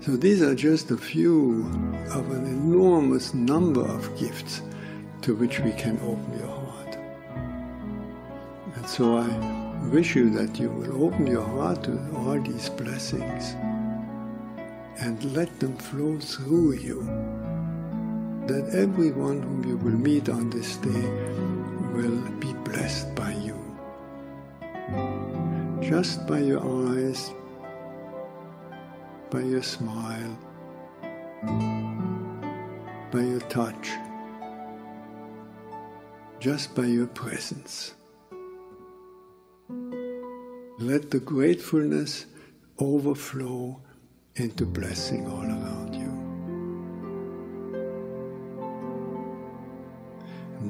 So 0.00 0.16
these 0.16 0.42
are 0.42 0.54
just 0.54 0.90
a 0.90 0.98
few 0.98 1.62
of 2.10 2.30
an 2.30 2.46
enormous 2.46 3.32
number 3.32 3.84
of 3.84 4.14
gifts 4.18 4.60
to 5.22 5.34
which 5.34 5.60
we 5.60 5.72
can 5.72 5.98
open 6.00 6.38
your 6.38 6.48
heart. 6.48 6.98
And 8.76 8.86
so 8.86 9.16
I 9.16 9.88
wish 9.88 10.14
you 10.14 10.28
that 10.30 10.58
you 10.58 10.68
will 10.68 11.04
open 11.06 11.26
your 11.26 11.42
heart 11.42 11.84
to 11.84 11.98
all 12.14 12.38
these 12.40 12.68
blessings 12.68 13.54
and 14.98 15.22
let 15.34 15.60
them 15.60 15.76
flow 15.76 16.18
through 16.18 16.72
you 16.74 17.02
that 18.46 18.70
everyone 18.74 19.42
whom 19.42 19.64
you 19.64 19.76
will 19.76 19.98
meet 19.98 20.28
on 20.28 20.48
this 20.50 20.76
day 20.76 21.08
will 21.92 22.20
be 22.38 22.52
blessed 22.64 23.12
by 23.14 23.32
you. 23.32 23.58
Just 25.80 26.26
by 26.26 26.38
your 26.38 26.60
eyes, 26.60 27.32
by 29.30 29.40
your 29.40 29.62
smile, 29.62 30.38
by 33.10 33.20
your 33.20 33.40
touch, 33.48 33.90
just 36.38 36.74
by 36.74 36.84
your 36.84 37.08
presence. 37.08 37.94
Let 40.78 41.10
the 41.10 41.20
gratefulness 41.20 42.26
overflow 42.78 43.80
into 44.36 44.66
blessing 44.66 45.26
all 45.26 45.44
around 45.44 45.94
you. 45.94 46.26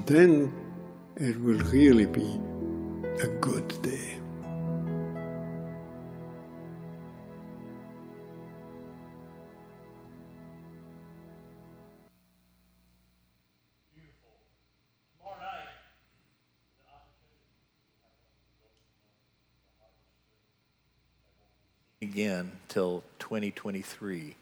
then 0.07 0.53
it 1.17 1.41
will 1.41 1.59
really 1.73 2.07
be 2.07 2.41
a 3.23 3.27
good 3.41 3.83
day. 3.83 4.26
Again 22.17 22.51
till 22.69 23.05
2023. 23.19 24.35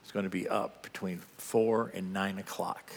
It's 0.00 0.12
going 0.12 0.26
to 0.26 0.30
be 0.30 0.48
up 0.48 0.84
between 0.84 1.20
4 1.38 1.90
and 1.92 2.12
9 2.12 2.38
o'clock. 2.38 2.92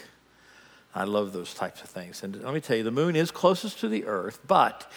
I 0.94 1.02
love 1.02 1.32
those 1.32 1.52
types 1.52 1.82
of 1.82 1.88
things. 1.88 2.22
And 2.22 2.40
let 2.40 2.54
me 2.54 2.60
tell 2.60 2.76
you, 2.76 2.84
the 2.84 2.92
moon 2.92 3.16
is 3.16 3.32
closest 3.32 3.80
to 3.80 3.88
the 3.88 4.04
earth, 4.04 4.38
but 4.46 4.88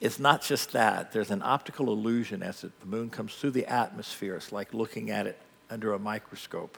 it's 0.00 0.18
not 0.18 0.42
just 0.42 0.72
that. 0.72 1.12
There's 1.12 1.30
an 1.30 1.40
optical 1.40 1.86
illusion 1.86 2.42
as 2.42 2.62
the 2.62 2.72
moon 2.84 3.10
comes 3.10 3.36
through 3.36 3.52
the 3.52 3.66
atmosphere. 3.66 4.34
It's 4.34 4.50
like 4.50 4.74
looking 4.74 5.12
at 5.12 5.28
it 5.28 5.38
under 5.70 5.92
a 5.92 5.98
microscope. 6.00 6.76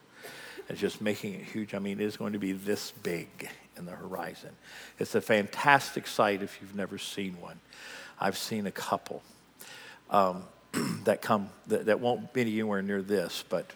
and 0.69 0.77
just 0.77 1.01
making 1.01 1.33
it 1.33 1.45
huge. 1.45 1.73
I 1.73 1.79
mean, 1.79 1.99
it 1.99 2.05
is 2.05 2.19
going 2.19 2.35
to 2.35 2.39
be 2.39 2.53
this 2.53 2.91
big 3.03 3.49
in 3.79 3.87
the 3.87 3.93
horizon. 3.93 4.51
It's 4.99 5.15
a 5.15 5.23
fantastic 5.23 6.07
sight 6.07 6.43
if 6.43 6.59
you've 6.61 6.77
never 6.77 6.99
seen 6.99 7.41
one. 7.41 7.59
I've 8.21 8.37
seen 8.37 8.67
a 8.67 8.71
couple. 8.71 9.23
Um, 10.11 10.45
that 11.05 11.23
come 11.23 11.51
that, 11.67 11.87
that 11.87 12.01
won't 12.01 12.33
be 12.33 12.43
anywhere 12.43 12.83
near 12.83 13.03
this, 13.03 13.45
but 13.49 13.71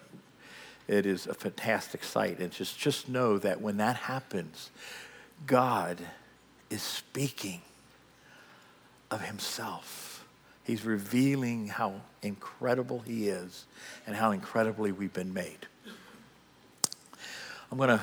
it 0.88 1.06
is 1.06 1.26
a 1.26 1.34
fantastic 1.34 2.04
sight. 2.04 2.38
And 2.38 2.50
just, 2.52 2.78
just 2.78 3.08
know 3.08 3.38
that 3.38 3.60
when 3.60 3.78
that 3.78 3.96
happens, 3.96 4.70
God 5.46 5.98
is 6.70 6.82
speaking 6.82 7.60
of 9.10 9.22
himself. 9.22 10.24
He's 10.64 10.84
revealing 10.84 11.68
how 11.68 12.00
incredible 12.22 13.00
he 13.00 13.28
is 13.28 13.66
and 14.06 14.16
how 14.16 14.32
incredibly 14.32 14.92
we've 14.92 15.12
been 15.12 15.32
made. 15.32 15.66
I'm 17.70 17.78
going 17.78 17.90
to 17.90 18.00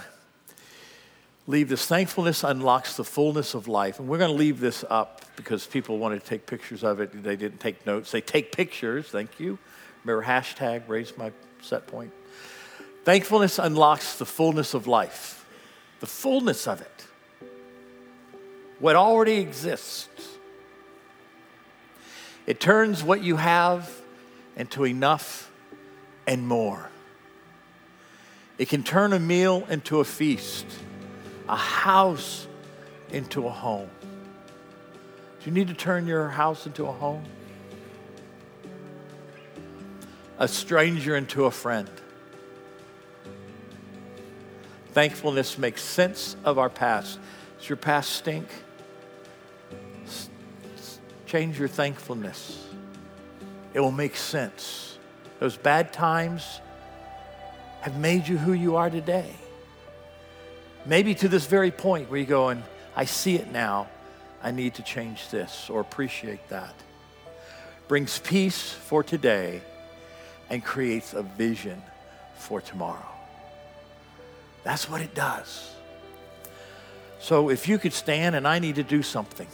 leave 1.47 1.69
this. 1.69 1.85
Thankfulness 1.85 2.43
unlocks 2.43 2.95
the 2.95 3.03
fullness 3.03 3.53
of 3.53 3.67
life. 3.67 3.99
And 3.99 4.07
we're 4.07 4.17
going 4.17 4.31
to 4.31 4.37
leave 4.37 4.59
this 4.59 4.83
up 4.89 5.22
because 5.35 5.65
people 5.65 5.97
wanted 5.97 6.21
to 6.21 6.25
take 6.25 6.45
pictures 6.45 6.83
of 6.83 6.99
it. 6.99 7.23
They 7.23 7.35
didn't 7.35 7.59
take 7.59 7.85
notes. 7.85 8.11
They 8.11 8.21
take 8.21 8.51
pictures. 8.51 9.07
Thank 9.07 9.39
you. 9.39 9.57
Remember, 10.03 10.25
hashtag 10.25 10.87
raise 10.87 11.17
my 11.17 11.31
set 11.61 11.87
point. 11.87 12.11
Thankfulness 13.03 13.59
unlocks 13.59 14.17
the 14.17 14.25
fullness 14.25 14.73
of 14.73 14.87
life, 14.87 15.45
the 15.99 16.07
fullness 16.07 16.67
of 16.67 16.81
it, 16.81 17.07
what 18.79 18.95
already 18.95 19.35
exists. 19.35 20.37
It 22.45 22.59
turns 22.59 23.03
what 23.03 23.23
you 23.23 23.37
have 23.37 23.89
into 24.55 24.85
enough 24.85 25.51
and 26.27 26.47
more. 26.47 26.89
It 28.57 28.69
can 28.69 28.83
turn 28.83 29.13
a 29.13 29.19
meal 29.19 29.65
into 29.69 29.99
a 29.99 30.05
feast, 30.05 30.65
a 31.49 31.55
house 31.55 32.47
into 33.09 33.47
a 33.47 33.49
home. 33.49 33.89
Do 35.43 35.49
you 35.49 35.53
need 35.53 35.67
to 35.67 35.73
turn 35.73 36.07
your 36.07 36.29
house 36.29 36.65
into 36.65 36.85
a 36.85 36.91
home? 36.93 37.25
A 40.39 40.47
stranger 40.47 41.17
into 41.17 41.43
a 41.43 41.51
friend. 41.51 41.89
Thankfulness 44.93 45.57
makes 45.57 45.81
sense 45.81 46.37
of 46.45 46.57
our 46.57 46.69
past. 46.69 47.19
Does 47.59 47.67
your 47.67 47.75
past 47.75 48.13
stink? 48.13 48.47
Change 51.25 51.59
your 51.59 51.67
thankfulness. 51.67 52.65
It 53.73 53.81
will 53.81 53.91
make 53.91 54.15
sense. 54.15 54.97
Those 55.39 55.57
bad 55.57 55.91
times 55.91 56.61
have 57.81 57.97
made 57.97 58.29
you 58.29 58.37
who 58.37 58.53
you 58.53 58.77
are 58.77 58.89
today. 58.89 59.35
Maybe 60.85 61.13
to 61.15 61.27
this 61.27 61.47
very 61.47 61.71
point 61.71 62.09
where 62.09 62.19
you 62.19 62.25
go 62.25 62.47
and 62.47 62.63
I 62.95 63.03
see 63.03 63.35
it 63.35 63.51
now. 63.51 63.89
I 64.43 64.51
need 64.51 64.73
to 64.75 64.83
change 64.83 65.29
this 65.29 65.69
or 65.69 65.79
appreciate 65.79 66.49
that. 66.49 66.73
Brings 67.87 68.19
peace 68.19 68.71
for 68.71 69.01
today 69.01 69.61
and 70.49 70.63
creates 70.63 71.13
a 71.13 71.23
vision 71.23 71.81
for 72.35 72.59
tomorrow. 72.59 73.07
That's 74.63 74.89
what 74.89 75.01
it 75.01 75.15
does. 75.15 75.73
So 77.19 77.49
if 77.49 77.69
you 77.69 77.77
could 77.77 77.93
stand 77.93 78.35
and 78.35 78.45
I 78.45 78.59
need 78.59 78.75
to 78.75 78.83
do 78.83 79.01
something. 79.01 79.47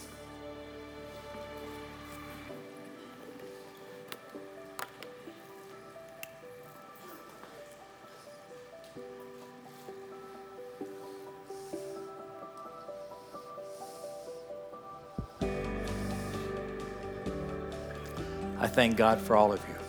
Thank 18.80 18.96
God 18.96 19.20
for 19.20 19.36
all 19.36 19.52
of 19.52 19.60
you. 19.68 19.79